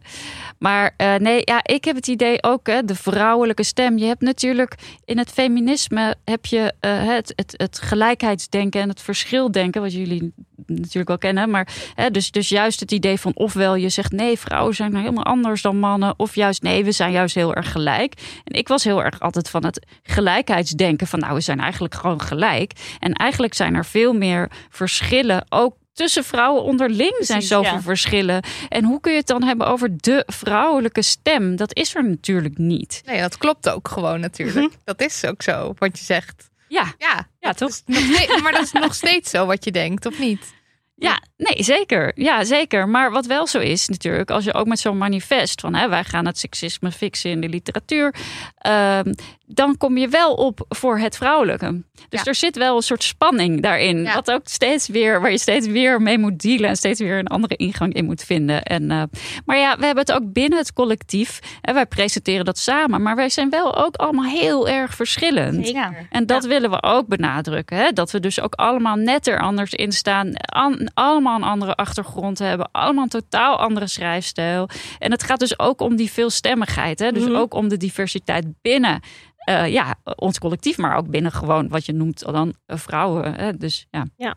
[0.59, 3.97] Maar eh, nee, ja, ik heb het idee ook, hè, de vrouwelijke stem.
[3.97, 9.01] Je hebt natuurlijk in het feminisme heb je eh, het, het, het gelijkheidsdenken en het
[9.01, 10.33] verschildenken, wat jullie
[10.65, 11.49] natuurlijk wel kennen.
[11.49, 15.03] Maar hè, dus, dus juist het idee van ofwel je zegt nee, vrouwen zijn nou
[15.03, 18.13] helemaal anders dan mannen, of juist nee, we zijn juist heel erg gelijk.
[18.43, 22.21] En ik was heel erg altijd van het gelijkheidsdenken van nou, we zijn eigenlijk gewoon
[22.21, 22.71] gelijk.
[22.99, 25.79] En eigenlijk zijn er veel meer verschillen ook.
[25.93, 27.81] Tussen vrouwen onderling zijn zoveel ja.
[27.81, 28.43] verschillen.
[28.69, 31.55] En hoe kun je het dan hebben over de vrouwelijke stem?
[31.55, 33.01] Dat is er natuurlijk niet.
[33.05, 34.73] Nee, dat klopt ook gewoon natuurlijk.
[34.83, 36.50] Dat is ook zo, wat je zegt.
[36.71, 37.81] Ja, Ja, Ja, toch?
[37.85, 40.53] nog steeds- maar dat is nog steeds zo wat je denkt, of niet?
[40.95, 42.11] Ja, Nee, zeker.
[42.15, 42.89] Ja, zeker.
[42.89, 46.03] Maar wat wel zo is natuurlijk, als je ook met zo'n manifest van hè, wij
[46.03, 48.15] gaan het seksisme fixen in de literatuur,
[48.57, 49.13] ehm,
[49.45, 51.81] dan kom je wel op voor het vrouwelijke.
[52.09, 52.25] Dus Ja.
[52.25, 54.13] er zit wel een soort spanning daarin, Ja.
[54.13, 57.27] wat ook steeds weer, waar je steeds weer mee moet dealen en steeds weer een
[57.27, 58.63] andere ingang in moet vinden.
[58.63, 59.03] En, eh,
[59.45, 63.15] maar ja, we hebben het ook binnen het collectief en wij presenteren dat samen, maar
[63.15, 65.73] wij zijn wel ook allemaal heel erg verschillend.
[66.09, 67.77] En dat willen we ook benadrukken.
[67.77, 67.91] Hè?
[67.91, 70.31] Dat we dus ook allemaal net er anders in staan.
[70.35, 72.69] An- allemaal een andere achtergrond hebben.
[72.71, 74.69] Allemaal een totaal andere schrijfstijl.
[74.99, 76.99] En het gaat dus ook om die veelstemmigheid.
[76.99, 77.11] Hè?
[77.11, 77.35] Dus Mhm.
[77.35, 78.99] ook om de diversiteit binnen
[79.41, 80.77] eh, ja, ons collectief.
[80.77, 83.33] Maar ook binnen gewoon wat je noemt dan eh, vrouwen.
[83.35, 83.57] Hè?
[83.57, 84.35] Dus ja.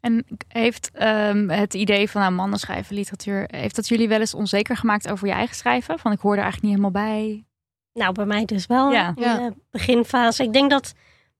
[0.00, 4.34] En heeft ehm, het idee van nou, mannen schrijven literatuur, heeft dat jullie wel eens
[4.34, 5.98] onzeker gemaakt over je eigen schrijven?
[5.98, 7.44] Van ik hoor er eigenlijk niet helemaal bij.
[7.92, 8.92] Nou, bij mij dus wel.
[8.92, 9.12] Ja.
[9.16, 9.36] In Ja.
[9.36, 10.42] de beginfase.
[10.42, 10.92] Ik denk dat,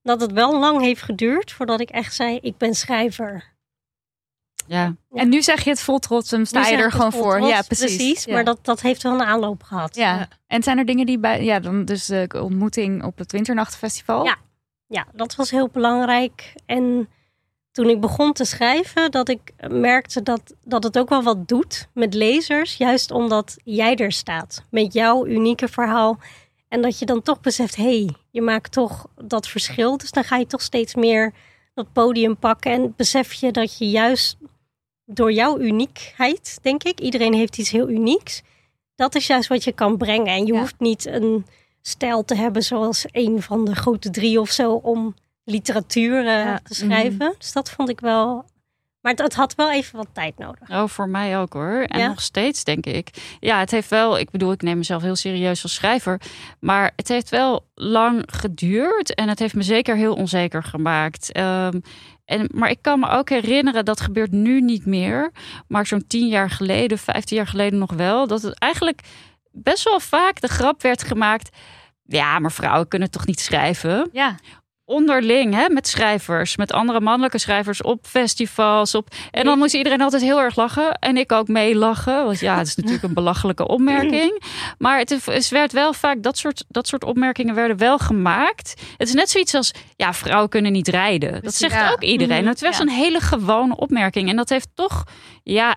[0.03, 3.54] dat het wel lang heeft geduurd voordat ik echt zei, ik ben schrijver.
[4.67, 4.95] Ja.
[5.11, 5.21] Ja.
[5.21, 7.37] En nu zeg je het vol trots, en sta Nu je er gewoon voor.
[7.37, 8.25] trots, ja, precies.
[8.25, 8.33] Ja.
[8.35, 9.95] Maar dat, dat heeft wel een aanloop gehad.
[9.95, 10.17] ja.
[10.17, 10.29] Ja.
[10.47, 14.25] En zijn er dingen die bij, ja, dan dus de ontmoeting op het Winternachtenfestival?
[14.25, 14.37] Ja.
[14.87, 16.53] Ja, dat was heel belangrijk.
[16.67, 17.09] En
[17.73, 21.89] toen ik begon te schrijven, dat ik merkte dat, dat het ook wel wat doet
[21.93, 22.77] met lezers.
[22.77, 26.19] Juist omdat jij er staat met jouw unieke verhaal.
[26.69, 29.97] En dat je dan toch beseft, hé, hey, je maakt toch dat verschil.
[29.97, 31.33] Dus dan ga je toch steeds meer
[31.75, 32.73] dat podium pakken.
[32.73, 34.37] En besef je dat je juist
[35.05, 38.43] door jouw uniekheid, denk ik, iedereen heeft iets heel unieks.
[38.97, 40.27] Dat is juist wat je kan brengen.
[40.27, 40.59] En je Ja.
[40.61, 41.47] hoeft niet een
[41.83, 46.61] stijl te hebben zoals een van de grote drie of zo om literatuur eh, Ja.
[46.65, 47.35] te schrijven.
[47.39, 48.45] Dus dat vond ik wel.
[49.01, 50.71] Maar het, het had wel even wat tijd nodig.
[50.71, 51.83] Oh, voor mij ook hoor.
[51.83, 52.07] En Ja?
[52.09, 53.37] nog steeds, denk ik.
[53.41, 56.21] Ja, het heeft wel, ik bedoel, ik neem mezelf heel serieus als schrijver.
[56.61, 59.15] Maar het heeft wel lang geduurd.
[59.15, 61.33] En het heeft me zeker heel onzeker gemaakt.
[61.33, 61.81] Ehm,
[62.25, 65.33] en, maar ik kan me ook herinneren, dat gebeurt nu niet meer.
[65.69, 68.27] Maar zo'n tien jaar geleden, vijftien jaar geleden nog wel.
[68.27, 69.01] Dat het eigenlijk
[69.51, 71.57] best wel vaak de grap werd gemaakt.
[72.07, 74.09] Ja, maar vrouwen kunnen toch niet schrijven?
[74.13, 74.37] Ja.
[74.85, 78.95] Onderling hè, met schrijvers, met andere mannelijke schrijvers op festivals.
[78.95, 79.09] Op...
[79.31, 80.93] En dan moest iedereen altijd heel erg lachen.
[80.93, 82.25] En ik ook meelachen.
[82.25, 84.43] Want ja, het is natuurlijk een belachelijke opmerking.
[84.79, 88.75] Maar het, werd wel vaak, dat soort, dat soort opmerkingen werden wel gemaakt.
[88.97, 91.43] Het is net zoiets als, ja, vrouwen kunnen niet rijden.
[91.43, 91.91] Dat zegt Ja.
[91.93, 92.41] ook iedereen.
[92.41, 92.49] Mhm.
[92.49, 92.83] Het was Ja.
[92.83, 94.29] een hele gewone opmerking.
[94.29, 95.05] En dat heeft toch,
[95.43, 95.77] ja...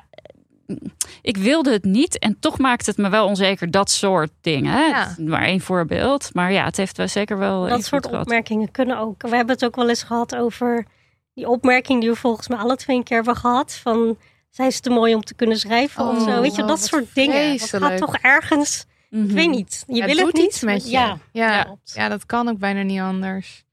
[1.28, 3.71] Ik wilde het niet en toch maakt het me wel onzeker.
[3.71, 4.71] Dat soort dingen.
[4.73, 4.86] Hè?
[4.86, 5.15] Ja.
[5.17, 6.30] Maar één voorbeeld.
[6.34, 7.67] Maar ja, het heeft wel zeker wel.
[7.67, 8.21] dat soort gehad.
[8.21, 9.21] opmerkingen kunnen ook.
[9.21, 10.86] We hebben het ook wel eens gehad over
[11.34, 13.73] die opmerking die we volgens mij alle twee een keer hebben gehad.
[13.73, 14.17] Van
[14.49, 16.41] zij is te mooi om te kunnen schrijven of Oh, zo.
[16.41, 17.57] Weet je, oh, dat soort dingen.
[17.57, 18.86] Dat gaat toch ergens.
[19.09, 19.34] Ik Mhm.
[19.34, 19.84] weet niet.
[19.88, 20.51] Je Het wil het doet niet.
[20.53, 20.91] iets met je.
[20.91, 21.75] Ja, Ja.
[21.84, 23.63] Ja, dat kan ook bijna niet anders.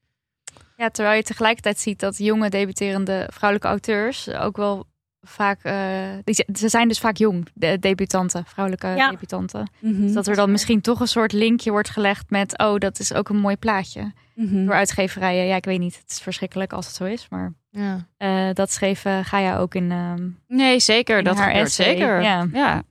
[0.77, 4.85] Ja, terwijl je tegelijkertijd ziet dat jonge debuterende vrouwelijke auteurs ook wel
[5.25, 5.75] vaak, eh,
[6.23, 9.09] die, ze zijn dus vaak jong, de debutanten, vrouwelijke Ja.
[9.09, 9.69] debutanten.
[9.79, 10.01] Mhm.
[10.01, 13.13] Dus dat er dan misschien toch een soort linkje wordt gelegd met, oh, dat is
[13.13, 14.11] ook een mooi plaatje.
[14.35, 14.65] Mhm.
[14.65, 18.07] Door uitgeverijen, ja, ik weet niet, het is verschrikkelijk als het zo is, maar Ja.
[18.17, 19.91] eh, dat schreef eh, Gaia ook in.
[19.91, 21.17] ehm, Nee, zeker.
[21.17, 22.21] In Dat haar gebeurt essay, zeker.
[22.21, 22.47] ja.
[22.53, 22.83] ja.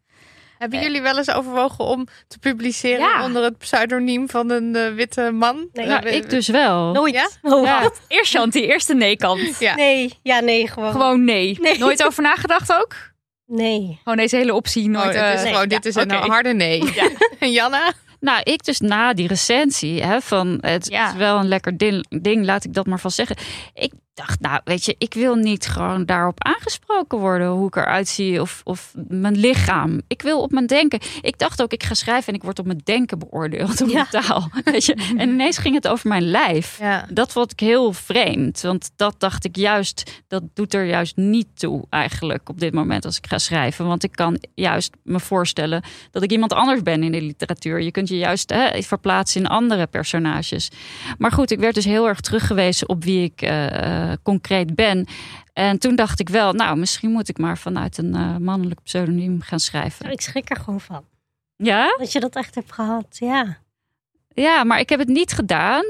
[0.71, 3.25] Hebben jullie wel eens overwogen om te publiceren Ja.
[3.25, 5.69] onder het pseudoniem van een eh, witte man?
[5.73, 5.87] Nee.
[5.87, 6.87] Nou, ik dus wel.
[6.87, 6.93] Ja?
[6.93, 7.39] Nooit.
[7.43, 7.91] Oh, Ja.
[8.09, 9.59] Eerst Shanti, eerst de nee-kant.
[9.59, 9.75] Ja.
[9.75, 10.91] Nee, ja, nee, gewoon.
[10.93, 11.59] Gewoon nee.
[11.61, 11.79] Nee.
[11.79, 12.95] Nooit over nagedacht ook?
[13.47, 13.99] Nee.
[14.03, 15.15] Gewoon deze hele optie nooit.
[15.15, 16.83] Oh, het is eh, gewoon, dit ja, is een harde nee.
[17.39, 17.93] En Janna?
[18.21, 21.09] Nou, ik dus na die recensie hè, van het Ja.
[21.09, 23.37] is wel een lekker ding, ding, laat ik dat maar van zeggen.
[23.75, 28.09] Ik dacht, nou, weet je, ik wil niet gewoon daarop aangesproken worden hoe ik eruit
[28.09, 30.01] zie of, of mijn lichaam.
[30.09, 31.01] Ik wil op mijn denken.
[31.21, 34.07] Ik dacht ook, ik ga schrijven en ik word op mijn denken beoordeeld, op Ja.
[34.13, 34.49] mijn taal.
[34.65, 34.95] Weet je?
[35.17, 36.79] En ineens ging het over mijn lijf.
[36.79, 37.07] Ja.
[37.11, 38.61] Dat vond ik heel vreemd.
[38.61, 43.05] Want dat dacht ik juist, dat doet er juist niet toe eigenlijk op dit moment
[43.05, 43.87] als ik ga schrijven.
[43.87, 47.81] Want ik kan juist me voorstellen dat ik iemand anders ben in de literatuur.
[47.83, 50.71] Je kunt je juist hè, verplaatsen in andere personages.
[51.19, 55.07] Maar goed, ik werd dus heel erg teruggewezen op wie ik eh, concreet ben.
[55.53, 59.41] En toen dacht ik wel, nou, misschien moet ik maar vanuit een eh, mannelijk pseudoniem
[59.41, 60.11] gaan schrijven.
[60.11, 61.05] Ik schrik er gewoon van.
[61.57, 61.95] Ja?
[61.99, 63.07] Dat je dat echt hebt gehad.
[63.11, 63.57] Ja.
[64.29, 65.85] Ja, maar ik heb het niet gedaan.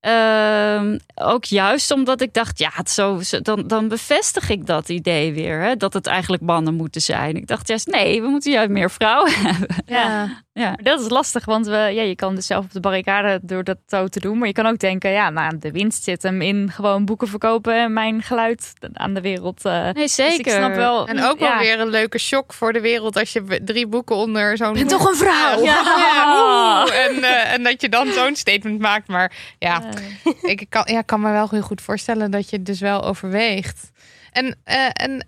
[0.00, 4.88] Ehm, ook juist omdat ik dacht, ja, het zo, zo- dan, dan bevestig ik dat
[4.88, 5.60] idee weer.
[5.60, 7.36] Hè, dat het eigenlijk mannen moeten zijn.
[7.36, 9.76] Ik dacht juist, nee, we moeten juist meer vrouwen hebben.
[9.86, 10.44] Ja.
[10.56, 10.64] Ja.
[10.68, 13.64] Maar dat is lastig, want we, ja, je kan dus zelf op de barricade door
[13.64, 14.38] dat zo te doen.
[14.38, 17.74] Maar je kan ook denken, ja, nou, de winst zit hem in gewoon boeken verkopen
[17.74, 19.64] en mijn geluid aan de wereld.
[19.64, 19.82] eh.
[19.82, 20.38] Nee, Dus zeker.
[20.38, 21.08] ik snap wel.
[21.08, 21.58] En ook wel ja.
[21.58, 24.72] weer een leuke shock voor de wereld als je drie boeken onder zo'n...
[24.72, 25.62] ben toch een vrouw?
[25.64, 29.08] Ja, en, eh, en dat je dan zo'n statement maakt.
[29.08, 29.82] Maar ja,
[30.42, 33.90] ik kan, ja, kan me wel heel goed voorstellen dat je het dus wel overweegt.
[34.32, 35.26] En, eh, en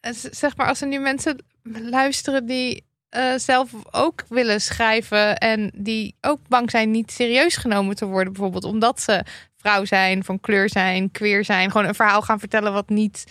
[0.00, 1.36] eh, zeg maar, als er nu mensen
[1.82, 7.96] luisteren die eh, zelf ook willen schrijven en die ook bang zijn niet serieus genomen
[7.96, 9.24] te worden, bijvoorbeeld omdat ze
[9.56, 13.24] vrouw zijn, van kleur zijn, queer zijn, gewoon een verhaal gaan vertellen wat niet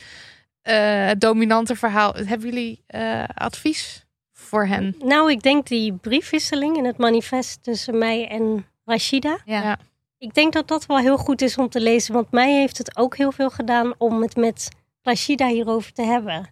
[0.62, 2.14] eh, het dominante verhaal.
[2.14, 4.96] Hebben jullie eh, advies voor hen?
[5.04, 9.38] Nou, ik denk die briefwisseling in het manifest tussen mij en Rashida.
[9.46, 9.62] Ja.
[9.62, 9.78] Ja.
[10.18, 12.14] Ik denk dat dat wel heel goed is om te lezen.
[12.14, 14.70] Want mij heeft het ook heel veel gedaan om het met
[15.02, 16.50] Rashida hierover te hebben.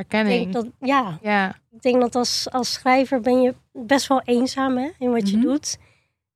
[0.00, 4.20] Ik denk dat, ja, Ja, ik denk dat als, als schrijver ben je best wel
[4.24, 5.46] eenzaam hè, in wat je Mhm.
[5.46, 5.78] doet.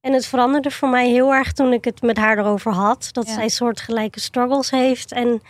[0.00, 3.08] En het veranderde voor mij heel erg toen ik het met haar erover had.
[3.12, 3.32] Dat Ja.
[3.34, 5.12] zij soortgelijke struggles heeft.
[5.12, 5.42] En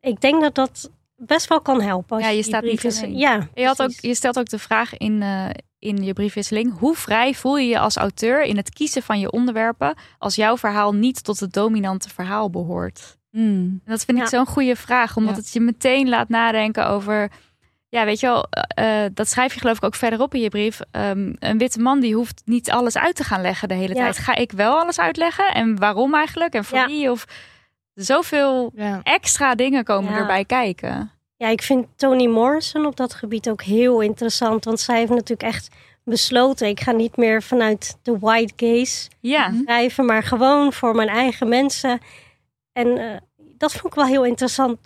[0.00, 2.16] ik denk dat dat best wel kan helpen.
[2.16, 3.06] Als Ja, je die staat niet.
[3.18, 6.94] Ja, Je, had ook, je stelt ook de vraag in, eh, in je briefwisseling: hoe
[6.94, 10.92] vrij voel je je als auteur in het kiezen van je onderwerpen als jouw verhaal
[10.94, 13.15] niet tot het dominante verhaal behoort?
[13.36, 13.80] Mm.
[13.84, 14.30] Dat vind ik Ja.
[14.30, 15.40] zo'n goede vraag, omdat Ja.
[15.40, 17.30] het je meteen laat nadenken over.
[17.88, 20.48] Ja, weet je wel, eh, eh, dat schrijf je geloof ik ook verderop in je
[20.48, 20.80] brief.
[20.90, 24.00] Ehm, een witte man die hoeft niet alles uit te gaan leggen de hele Ja.
[24.02, 24.18] tijd.
[24.18, 25.54] Ga ik wel alles uitleggen?
[25.54, 26.54] En waarom eigenlijk?
[26.54, 27.10] En voor wie?
[27.10, 27.24] Of
[27.94, 28.72] zoveel
[29.02, 31.10] extra dingen komen erbij kijken.
[31.36, 34.64] Ja, ik vind Toni Morrison op dat gebied ook heel interessant.
[34.64, 35.68] Want zij heeft natuurlijk echt
[36.04, 36.68] besloten...
[36.68, 40.04] ik ga niet meer vanuit de white gaze Ja, schrijven...
[40.04, 41.98] maar gewoon voor mijn eigen mensen.
[42.72, 43.16] En eh,
[43.58, 44.78] dat vond ik wel heel interessant.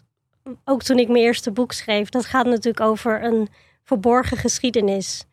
[0.65, 2.09] Ook toen ik mijn eerste boek schreef.
[2.09, 3.49] Dat gaat natuurlijk over een
[3.83, 5.25] verborgen geschiedenis.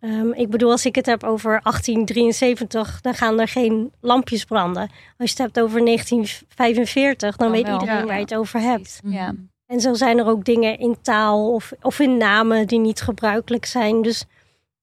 [0.00, 3.00] Ehm, ik bedoel, als ik het heb over 1873...
[3.00, 4.82] dan gaan er geen lampjes branden.
[5.18, 7.36] Als je het hebt over 1945...
[7.36, 7.80] dan Dan weet wel.
[7.80, 8.06] iedereen Ja.
[8.06, 9.00] waar je het over hebt.
[9.04, 9.34] ja.
[9.66, 13.64] En zo zijn er ook dingen in taal of, of in namen die niet gebruikelijk
[13.64, 14.02] zijn.
[14.02, 14.24] Dus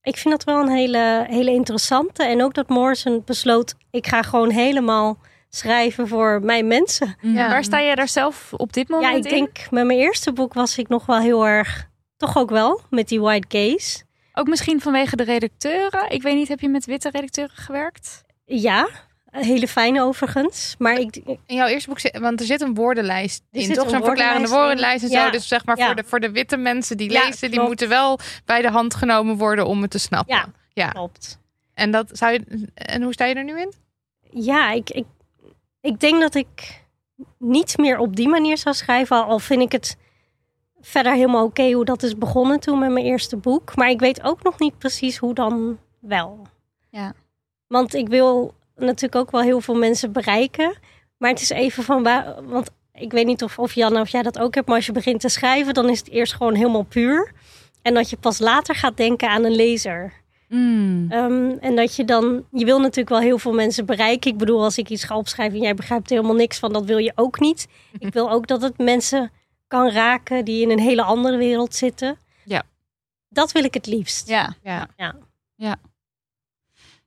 [0.01, 2.23] ik vind dat wel een hele, hele interessante.
[2.23, 5.17] En ook dat Morrison besloot, ik ga gewoon helemaal
[5.49, 7.15] schrijven voor mijn mensen.
[7.21, 7.49] Ja.
[7.49, 9.29] Waar sta jij daar zelf op dit moment Ja, ik in?
[9.37, 11.87] denk, met mijn eerste boek was ik nog wel heel erg,
[12.17, 14.03] toch ook wel, met die white gaze.
[14.33, 16.09] Ook misschien vanwege de redacteuren.
[16.09, 18.23] Ik weet niet, heb je met witte redacteuren gewerkt?
[18.45, 18.87] Ja,
[19.31, 20.75] hele fijne overigens.
[20.77, 23.83] Maar ik, In jouw eerste boek zit, want er zit een woordenlijst in, zit toch?
[23.85, 25.11] een Zo'n verklarende woordenlijst in.
[25.11, 25.29] en zo.
[25.29, 25.85] Dus zeg maar Ja.
[25.85, 28.95] voor, de, voor de witte mensen die Ja, lezen, die moeten wel bij de hand
[28.95, 30.35] genomen worden om het te snappen.
[30.35, 30.45] Ja.
[30.73, 30.89] ja.
[30.89, 31.39] klopt.
[31.73, 33.73] En, dat zou je, en hoe sta je er nu in?
[34.29, 35.05] Ja, ik, ik,
[35.87, 36.83] ik denk dat ik
[37.37, 39.25] niet meer op die manier zou schrijven.
[39.25, 39.97] Al vind ik het
[40.81, 43.75] verder helemaal oké hoe dat is begonnen toen met mijn eerste boek.
[43.75, 46.41] Maar ik weet ook nog niet precies hoe dan wel.
[46.89, 47.13] Ja.
[47.67, 50.77] Want ik wil natuurlijk ook wel heel veel mensen bereiken.
[51.17, 52.45] Maar het is even van waar.
[52.45, 54.67] Want ik weet niet of, of Janne of jij dat ook hebt.
[54.67, 57.31] Maar als je begint te schrijven, dan is het eerst gewoon helemaal puur.
[57.81, 60.13] En dat je pas later gaat denken aan een lezer.
[60.47, 61.05] Mm.
[61.11, 64.31] Ehm, en dat je dan, je wil natuurlijk wel heel veel mensen bereiken.
[64.31, 66.85] Ik bedoel, als ik iets ga opschrijven en jij begrijpt er helemaal niks van, dat
[66.85, 67.67] wil je ook niet.
[67.99, 69.31] Ik wil ook dat het mensen
[69.67, 72.17] kan raken die in een hele andere wereld zitten.
[72.45, 72.63] Ja.
[73.29, 74.27] Dat wil ik het liefst.
[74.27, 74.55] Ja.
[74.63, 74.87] Ja.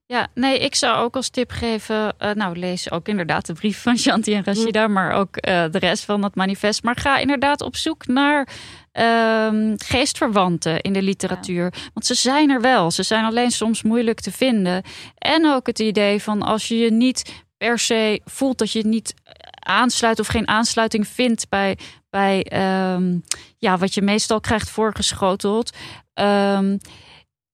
[0.07, 2.18] Ja, nee, ik zou ook als tip geven.
[2.18, 5.78] eh, nou, lees ook inderdaad de brief van Shanti en Rashida, maar ook eh, de
[5.78, 6.82] rest van dat manifest.
[6.82, 8.49] Maar ga inderdaad op zoek naar
[8.93, 11.72] ehm, geestverwanten in de literatuur.
[11.95, 12.91] Want ze zijn er wel.
[12.91, 14.82] Ze zijn alleen soms moeilijk te vinden.
[15.18, 19.14] En ook het idee van als je je niet per se voelt dat je niet
[19.61, 21.78] aansluit of geen aansluiting vindt bij,
[22.11, 23.18] bij ehm,
[23.59, 25.76] ja, wat je meestal krijgt voorgeschoteld.
[26.14, 26.76] ehm,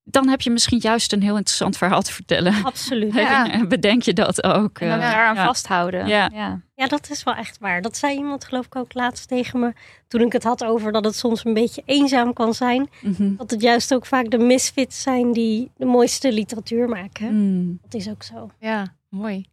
[0.09, 2.64] dan heb je misschien juist een heel interessant verhaal te vertellen.
[2.64, 3.14] Absoluut.
[3.26, 3.66] Ja.
[3.66, 4.78] Bedenk je dat ook?
[4.78, 5.45] En dan eh, daaraan ja.
[5.47, 6.07] vasthouden.
[6.07, 6.30] Ja.
[6.32, 6.61] ja.
[6.79, 7.83] Ja, dat is wel echt waar.
[7.83, 9.72] Dat zei iemand geloof ik ook laatst tegen me.
[10.09, 12.89] Toen ik het had over dat het soms een beetje eenzaam kan zijn.
[13.03, 13.37] Mhm.
[13.37, 17.35] Dat het juist ook vaak de misfits zijn die de mooiste literatuur maken.
[17.35, 17.79] Mm.
[17.83, 18.51] Dat is ook zo.
[18.59, 19.47] Ja, mooi.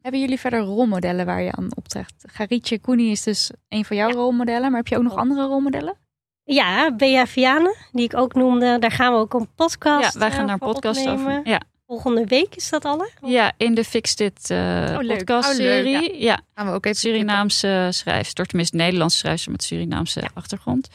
[0.00, 2.14] Hebben jullie verder rolmodellen waar je aan optrekt?
[2.26, 4.14] Garitje Koenie is dus een van jouw Ja.
[4.14, 4.68] rolmodellen.
[4.70, 5.94] Maar heb je ook nog andere rolmodellen?
[6.44, 8.78] Ja, Bea Vianen, die ik ook noemde.
[8.78, 11.20] Daar gaan we ook een podcast Ja, wij gaan eh, daar een podcast opnemen.
[11.38, 11.50] over.
[11.50, 11.60] Ja.
[11.94, 13.28] Volgende week is dat al, hè?
[13.28, 15.94] ja, in de Fix Dit eh podcastserie.
[15.96, 16.40] Oh, leuk, ja.
[16.54, 20.88] Gaan we ook even Surinaamse schrijfster, tenminste Nederlandse schrijfster met Surinaamse achtergrond.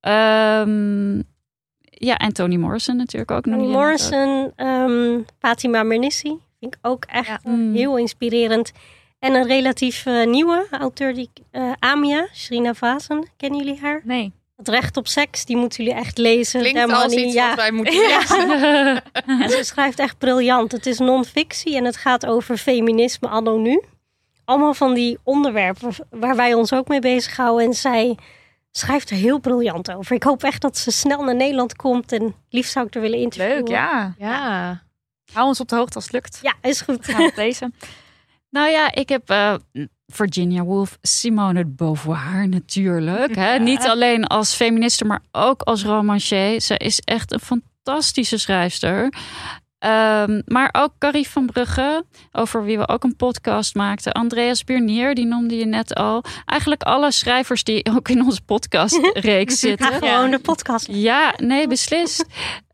[0.00, 1.16] Ehm,
[1.82, 3.42] ja, en Toni Morrison natuurlijk ook.
[3.42, 3.80] Toni je net ook.
[3.80, 6.38] Morrison, ehm, Fatima Mernissi.
[6.60, 7.40] Vind ik ook echt Ja.
[7.44, 7.74] Mm.
[7.74, 8.72] heel inspirerend.
[9.18, 13.26] En een relatief eh, nieuwe auteur, die, eh, Amia, Shrina Vazen.
[13.36, 14.00] Kennen jullie haar?
[14.04, 14.32] Nee.
[14.60, 16.60] Het recht op seks, die moeten jullie echt lezen.
[16.60, 17.48] Klinkt Damn als iets ja.
[17.48, 19.02] wat wij moeten lezen.
[19.24, 20.72] En ze schrijft echt briljant.
[20.72, 23.82] Het is non-fictie en het gaat over feminisme anno nu.
[24.44, 27.66] Allemaal van die onderwerpen waar wij ons ook mee bezighouden.
[27.66, 28.18] En zij
[28.70, 30.16] schrijft er heel briljant over.
[30.16, 32.12] Ik hoop echt dat ze snel naar Nederland komt.
[32.12, 33.56] En liefst zou ik er willen interviewen.
[33.56, 34.14] Leuk, ja.
[34.18, 34.82] Ja.
[35.32, 36.38] Hou ons op de hoogte als het lukt.
[36.42, 37.04] Ja, is goed.
[37.04, 37.74] Gaan we het lezen.
[38.50, 39.54] Nou ja, ik heb eh,
[40.10, 43.34] Virginia Woolf, Simone de Beauvoir natuurlijk.
[43.34, 43.58] Hè?
[43.58, 46.60] Niet alleen als feministe, maar ook als romancier.
[46.60, 49.12] Ze is echt een fantastische schrijfster.
[49.78, 54.12] Ehm, maar ook Carrie van Brugge, over wie we ook een podcast maakten.
[54.12, 56.24] Andreas Bernier, die noemde je net al.
[56.44, 59.92] Eigenlijk alle schrijvers die ook in onze podcastreeks zitten.
[59.92, 60.86] Gewoon de podcast.
[60.90, 62.24] Ja, nee, beslist.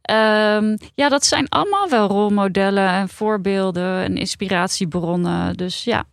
[0.02, 5.56] Ehm, ja, dat zijn allemaal wel rolmodellen en voorbeelden en inspiratiebronnen.
[5.56, 6.04] Dus ja,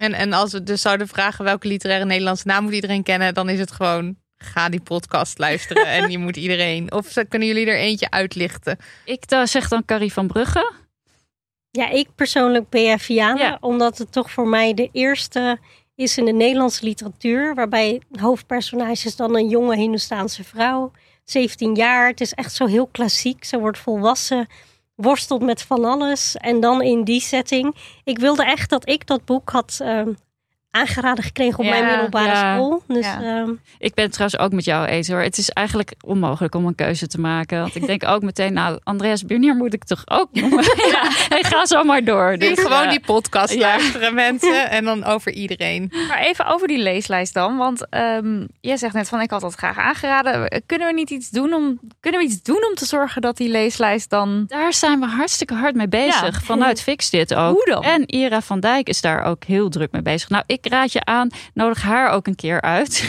[0.00, 3.48] En, en als we dus zouden vragen welke literaire Nederlandse naam moet iedereen kennen, dan
[3.48, 6.92] is het gewoon ga die podcast luisteren en je moet iedereen.
[6.92, 8.78] Of ze- kunnen jullie er eentje uitlichten?
[9.04, 10.72] ik da- zeg dan Carrie van Brugge.
[11.70, 13.56] Ja, ik persoonlijk ben Vianen, Ja.
[13.60, 15.58] omdat het toch voor mij de eerste
[15.94, 20.90] is in de Nederlandse literatuur, waarbij hoofdpersonage is dan een jonge Hindoestaanse vrouw,
[21.24, 22.08] 17 jaar.
[22.08, 23.44] Het is echt zo heel klassiek.
[23.44, 24.46] Ze wordt volwassen,
[25.02, 27.74] worstelt met van alles en dan in die setting.
[28.04, 30.12] Ik wilde echt dat ik dat boek had ehm,
[30.70, 32.54] aangeraden gekregen op Ja, mijn middelbare ja.
[32.54, 32.82] school.
[32.86, 33.20] Dus Ja.
[33.22, 35.20] ehm, Ik ben het trouwens ook met jou eens hoor.
[35.20, 37.60] Het is eigenlijk onmogelijk om een keuze te maken.
[37.60, 40.64] Want ik denk ook meteen, nou, Andreas Bernier moet ik toch ook noemen.
[40.64, 42.36] ja, hey, ga zo maar door.
[42.38, 43.60] Dus gewoon eh, die podcast ja.
[43.60, 45.92] luisteren mensen en dan over iedereen.
[46.08, 47.56] Maar even over die leeslijst dan.
[47.56, 50.62] Want ehm, jij zegt net van ik had dat graag aangeraden.
[50.66, 53.48] Kunnen we niet iets doen om, kunnen we iets doen om te zorgen dat die
[53.48, 54.44] leeslijst dan.
[54.46, 56.20] Daar zijn we hartstikke hard mee bezig.
[56.34, 56.40] Ja.
[56.40, 57.54] Vanuit Fix dit ook.
[57.54, 57.82] Hoe dan?
[57.82, 60.28] En Ira van Dijk is daar ook heel druk mee bezig.
[60.28, 63.08] Nou, ik raad je aan, nodig haar ook een keer uit.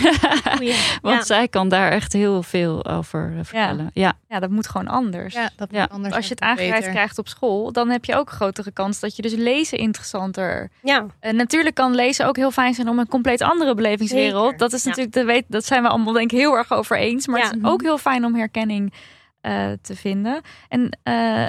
[0.55, 0.75] goeie.
[1.01, 1.23] Want Ja.
[1.23, 3.89] zij kan daar echt heel veel over vertellen.
[3.93, 4.13] Ja.
[4.29, 5.33] Ja, dat moet gewoon anders.
[5.33, 5.79] Ja, dat Ja.
[5.81, 6.15] moet anders.
[6.15, 6.91] Als je het aangereikt beter.
[6.91, 10.69] krijgt op school, dan heb je ook een grotere kans dat je dus lezen interessanter.
[10.81, 14.43] ja, En natuurlijk kan lezen ook heel fijn zijn om een compleet andere belevingswereld.
[14.43, 14.57] Zeker.
[14.57, 14.89] Dat is Ja.
[14.89, 17.27] natuurlijk, de weet, dat zijn we allemaal denk ik heel erg over eens.
[17.27, 17.45] Maar Ja.
[17.47, 18.93] het is ook heel fijn om herkenning
[19.41, 20.41] eh, te vinden.
[20.69, 20.99] En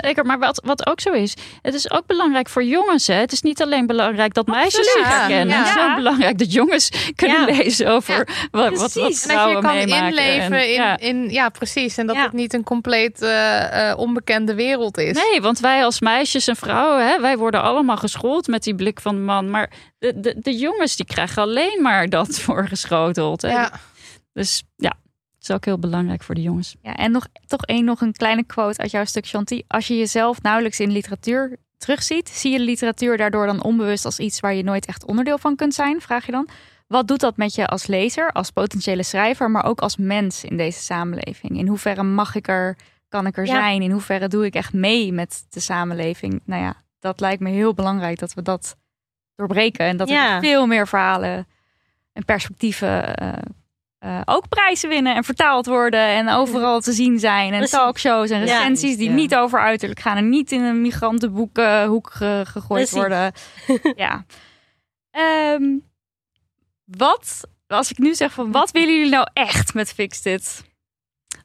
[0.01, 3.07] Zeker, maar wat, wat ook zo is, het is ook belangrijk voor jongens.
[3.07, 3.15] Hè?
[3.15, 5.49] Het is niet alleen belangrijk dat meisjes zich herkennen.
[5.57, 5.63] Ja.
[5.65, 7.57] Het is ook belangrijk dat jongens kunnen Ja.
[7.63, 8.17] lezen over
[8.51, 8.97] wat, wat, wat precies.
[8.97, 10.07] En dat je vrouwen kan meemaken.
[10.09, 10.99] inleven En- in, ja.
[10.99, 11.97] in, ja, precies.
[11.99, 15.17] En dat het niet een compleet eh, onbekende wereld is.
[15.31, 19.01] Nee, want wij als meisjes en vrouwen, hè, wij worden allemaal geschoold met die blik
[19.01, 19.51] van de man.
[19.51, 23.43] Maar de, de, de jongens die krijgen alleen maar dat voorgeschoteld.
[23.43, 23.49] Hè?
[23.51, 23.73] Ja.
[24.33, 24.93] Dus ja,
[25.43, 26.77] het is ook heel belangrijk voor de jongens.
[26.83, 29.63] Ja, en nog, toch één, nog een kleine quote uit jouw stuk, Chanty.
[29.69, 34.19] Als je jezelf nauwelijks in literatuur terugziet, zie je de literatuur daardoor dan onbewust als
[34.19, 36.01] iets waar je nooit echt onderdeel van kunt zijn?
[36.01, 36.49] Vraag je dan.
[36.87, 40.57] Wat doet dat met je als lezer, als potentiële schrijver, maar ook als mens in
[40.57, 41.59] deze samenleving?
[41.59, 42.77] In hoeverre mag ik er,
[43.09, 43.53] kan ik er Ja.
[43.53, 43.83] zijn?
[43.83, 46.41] In hoeverre doe ik echt mee met de samenleving?
[46.45, 48.77] Nou ja, dat lijkt me heel belangrijk dat we dat
[49.35, 50.35] doorbreken en dat Ja.
[50.35, 51.47] er veel meer verhalen
[52.13, 53.33] en perspectieven eh,
[54.03, 57.51] eh, ook prijzen winnen en vertaald worden en overal te zien zijn.
[57.53, 57.71] En Precies.
[57.77, 58.59] talkshows en Ja.
[58.59, 59.15] recensies die Ja.
[59.15, 62.97] niet over uiterlijk gaan en niet in een migrantenboekhoek ge- gegooid Precies.
[62.99, 63.33] worden.
[64.05, 64.25] ja.
[65.11, 65.63] Ehm,
[66.85, 70.65] wat, als ik nu zeg van wat willen jullie nou echt met Fix Dit?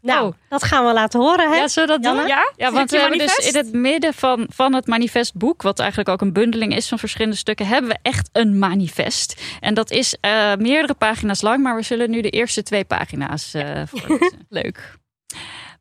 [0.01, 0.33] Nou, Oh.
[0.49, 1.49] dat gaan we laten horen.
[1.51, 1.55] Hè?
[1.55, 2.19] Ja, zullen we dat Janne?
[2.19, 2.29] doen?
[2.29, 6.09] Ja, Ja, want we hebben dus in het midden van, van het manifestboek, wat eigenlijk
[6.09, 9.41] ook een bundeling is van verschillende stukken, hebben we echt een manifest.
[9.59, 13.53] En dat is eh, meerdere pagina's lang, maar we zullen nu de eerste twee pagina's
[13.53, 14.45] eh voorlezen.
[14.49, 14.95] Leuk.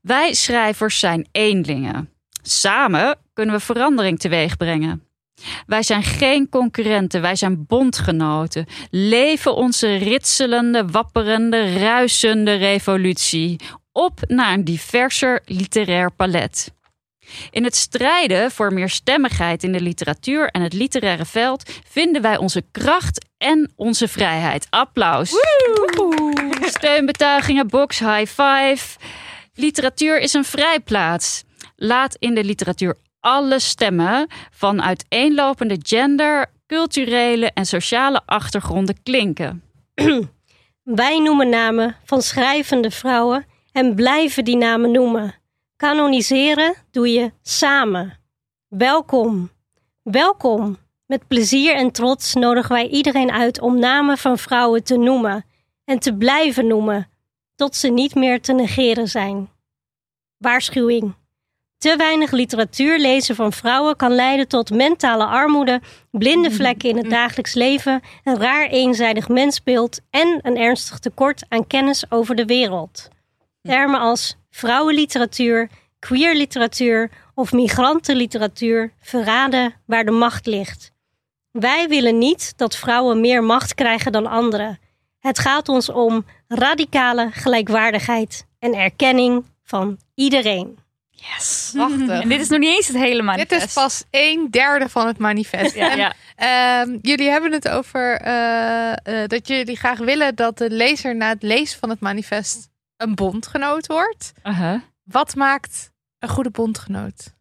[0.01, 2.11] Wij schrijvers zijn eenlingen.
[2.43, 5.01] Samen kunnen we verandering teweeg brengen.
[5.67, 8.67] Wij zijn geen concurrenten, wij zijn bondgenoten.
[8.91, 13.61] Leven onze ritselende, wapperende, ruisende revolutie.
[13.97, 16.73] Op naar een diverser literair palet.
[17.51, 22.37] In het strijden voor meer stemmigheid in de literatuur en het literaire veld vinden wij
[22.37, 24.67] onze kracht en onze vrijheid.
[24.71, 25.33] Applaus.
[26.61, 28.99] Steunbetuigingen, box, high five.
[29.55, 31.45] Literatuur is een vrijplaats.
[31.77, 39.63] Laat in de literatuur alle stemmen van uiteenlopende gender, culturele en sociale achtergronden klinken.
[40.83, 43.47] Wij noemen namen van schrijvende vrouwen
[43.77, 45.35] en blijven die namen noemen.
[45.77, 48.19] Canoniseren doe je samen.
[48.69, 49.51] Welkom.
[50.03, 50.77] Welkom.
[51.07, 55.45] Met plezier en trots nodigen wij iedereen uit om namen van vrouwen te noemen
[55.85, 57.09] en te blijven noemen,
[57.55, 59.49] tot ze niet meer te negeren zijn.
[60.37, 61.15] Waarschuwing.
[61.79, 67.11] Te weinig literatuur lezen van vrouwen kan leiden tot mentale armoede, blinde vlekken in het
[67.11, 73.15] dagelijks leven, een raar eenzijdig mensbeeld en een ernstig tekort aan kennis over de wereld.
[73.67, 80.93] Termen als vrouwenliteratuur, queerliteratuur of migrantenliteratuur verraden waar de macht ligt.
[81.51, 84.79] Wij willen niet dat vrouwen meer macht krijgen dan anderen.
[85.19, 90.79] Het gaat ons om radicale gelijkwaardigheid en erkenning van iedereen.
[91.11, 91.71] Yes.
[91.75, 92.23] Prachtig.
[92.23, 93.51] En dit is nog niet eens het hele manifest.
[93.51, 95.75] Dit is pas een derde van het manifest.
[95.75, 96.13] Ja, En, ja.
[96.37, 101.29] ehm, jullie hebben het over eh, eh, dat jullie graag willen dat de lezer na
[101.29, 104.33] het lezen van het manifest een bondgenoot wordt.
[105.03, 107.35] Wat maakt een goede bondgenoot?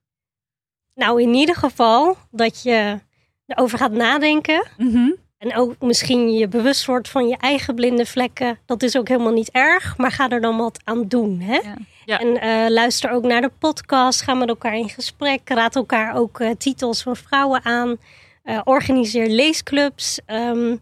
[0.94, 3.00] Nou, in ieder geval dat je
[3.46, 4.68] erover gaat nadenken.
[4.78, 5.12] Mhm.
[5.38, 8.60] En ook misschien je bewust wordt van je eigen blinde vlekken.
[8.66, 11.40] Dat is ook helemaal niet erg, maar ga er dan wat aan doen.
[11.40, 11.56] Hè?
[11.56, 11.76] Ja.
[12.06, 12.20] Ja.
[12.20, 14.22] En eh, luister ook naar de podcast.
[14.22, 15.50] Ga met elkaar in gesprek.
[15.50, 17.98] Raad elkaar ook eh, titels van vrouwen aan.
[18.44, 20.20] Eh, organiseer leesclubs.
[20.26, 20.76] Ehm,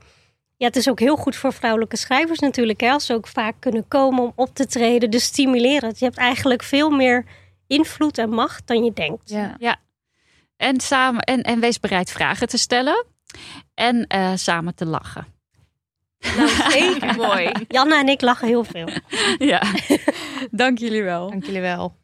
[0.64, 2.82] ja, het is ook heel goed voor vrouwelijke schrijvers natuurlijk.
[2.82, 5.12] Hè, als ze ook vaak kunnen komen om op te treden.
[5.12, 6.00] Dus stimuleer het.
[6.00, 7.26] Je hebt eigenlijk veel meer
[7.68, 9.30] invloed en macht dan je denkt.
[9.60, 9.76] Ja.
[10.58, 13.06] En, samen, en, en wees bereid vragen te stellen.
[13.74, 15.28] En eh, samen te lachen.
[16.38, 17.16] Nou, zeker.
[17.16, 17.52] Mooi.
[17.68, 18.88] Janna en ik lachen heel veel.
[19.38, 19.62] Ja.
[20.52, 21.30] Dank jullie wel.
[21.30, 21.96] Dank jullie wel.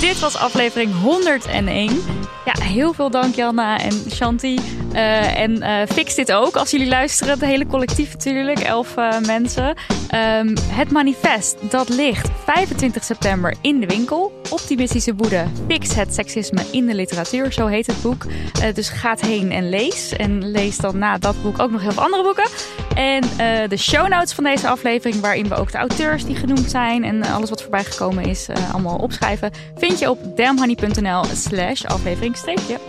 [0.00, 2.02] Dit was aflevering 101.
[2.44, 4.79] Ja, heel veel dank Janna en Shanti.
[4.92, 7.32] Eh, en eh, fix dit ook als jullie luisteren.
[7.32, 9.74] Het hele collectief natuurlijk, elf eh, mensen.
[10.08, 14.40] Ehm, het manifest, dat ligt 25 september in de winkel.
[14.50, 18.26] Optimistische woede, fix het seksisme in de literatuur, zo heet het boek.
[18.74, 20.12] Dus gaat heen en lees.
[20.16, 22.48] En lees dan na dat boek ook nog heel veel andere boeken.
[22.94, 23.22] En
[23.68, 27.22] de show notes van deze aflevering, waarin we ook de auteurs die genoemd zijn en
[27.22, 32.36] alles wat voorbij gekomen is, allemaal opschrijven, vind je op damhoney.nl slash aflevering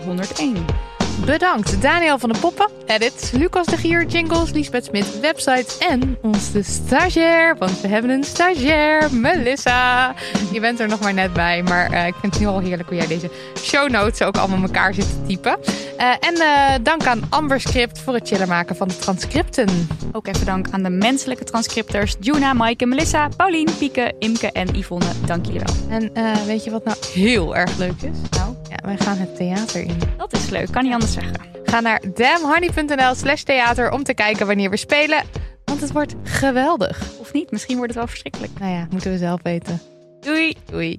[0.05, 1.00] 101.
[1.25, 6.63] Bedankt Daniel van de Poppen, edit, Lucas de Gier, jingles, Lisbeth Smit, website en onze
[6.63, 10.13] stagiair, want we hebben een stagiair, Melissa.
[10.51, 12.89] Je bent er nog maar net bij, maar eh, ik vind het nu al heerlijk
[12.89, 15.57] hoe jij deze show notes ook allemaal elkaar zit te typen.
[15.97, 19.87] Eh, en eh, dank aan Amber Script voor het chillen maken van de transcripten.
[20.11, 25.05] Ook even dank aan de menselijke transcripters Juna, Maaike, Melissa, Paulien, Pieke, Imke en Yvonne.
[25.25, 25.99] Dank jullie wel.
[25.99, 26.11] En
[26.45, 28.17] weet je wat nou heel erg leuk is?
[28.29, 29.97] Nou, Ja, wij gaan het theater in.
[30.17, 30.71] dat is leuk.
[30.71, 31.35] Kan niet anders zeggen.
[31.63, 35.23] Ga naar damhoney.nl slash theater om te kijken wanneer we spelen.
[35.65, 37.19] Want het wordt geweldig.
[37.19, 37.51] Of niet?
[37.51, 38.59] Misschien wordt het wel verschrikkelijk.
[38.59, 39.79] Nou ja, moeten we zelf weten.
[40.19, 40.55] Doei!
[40.65, 40.97] Doei.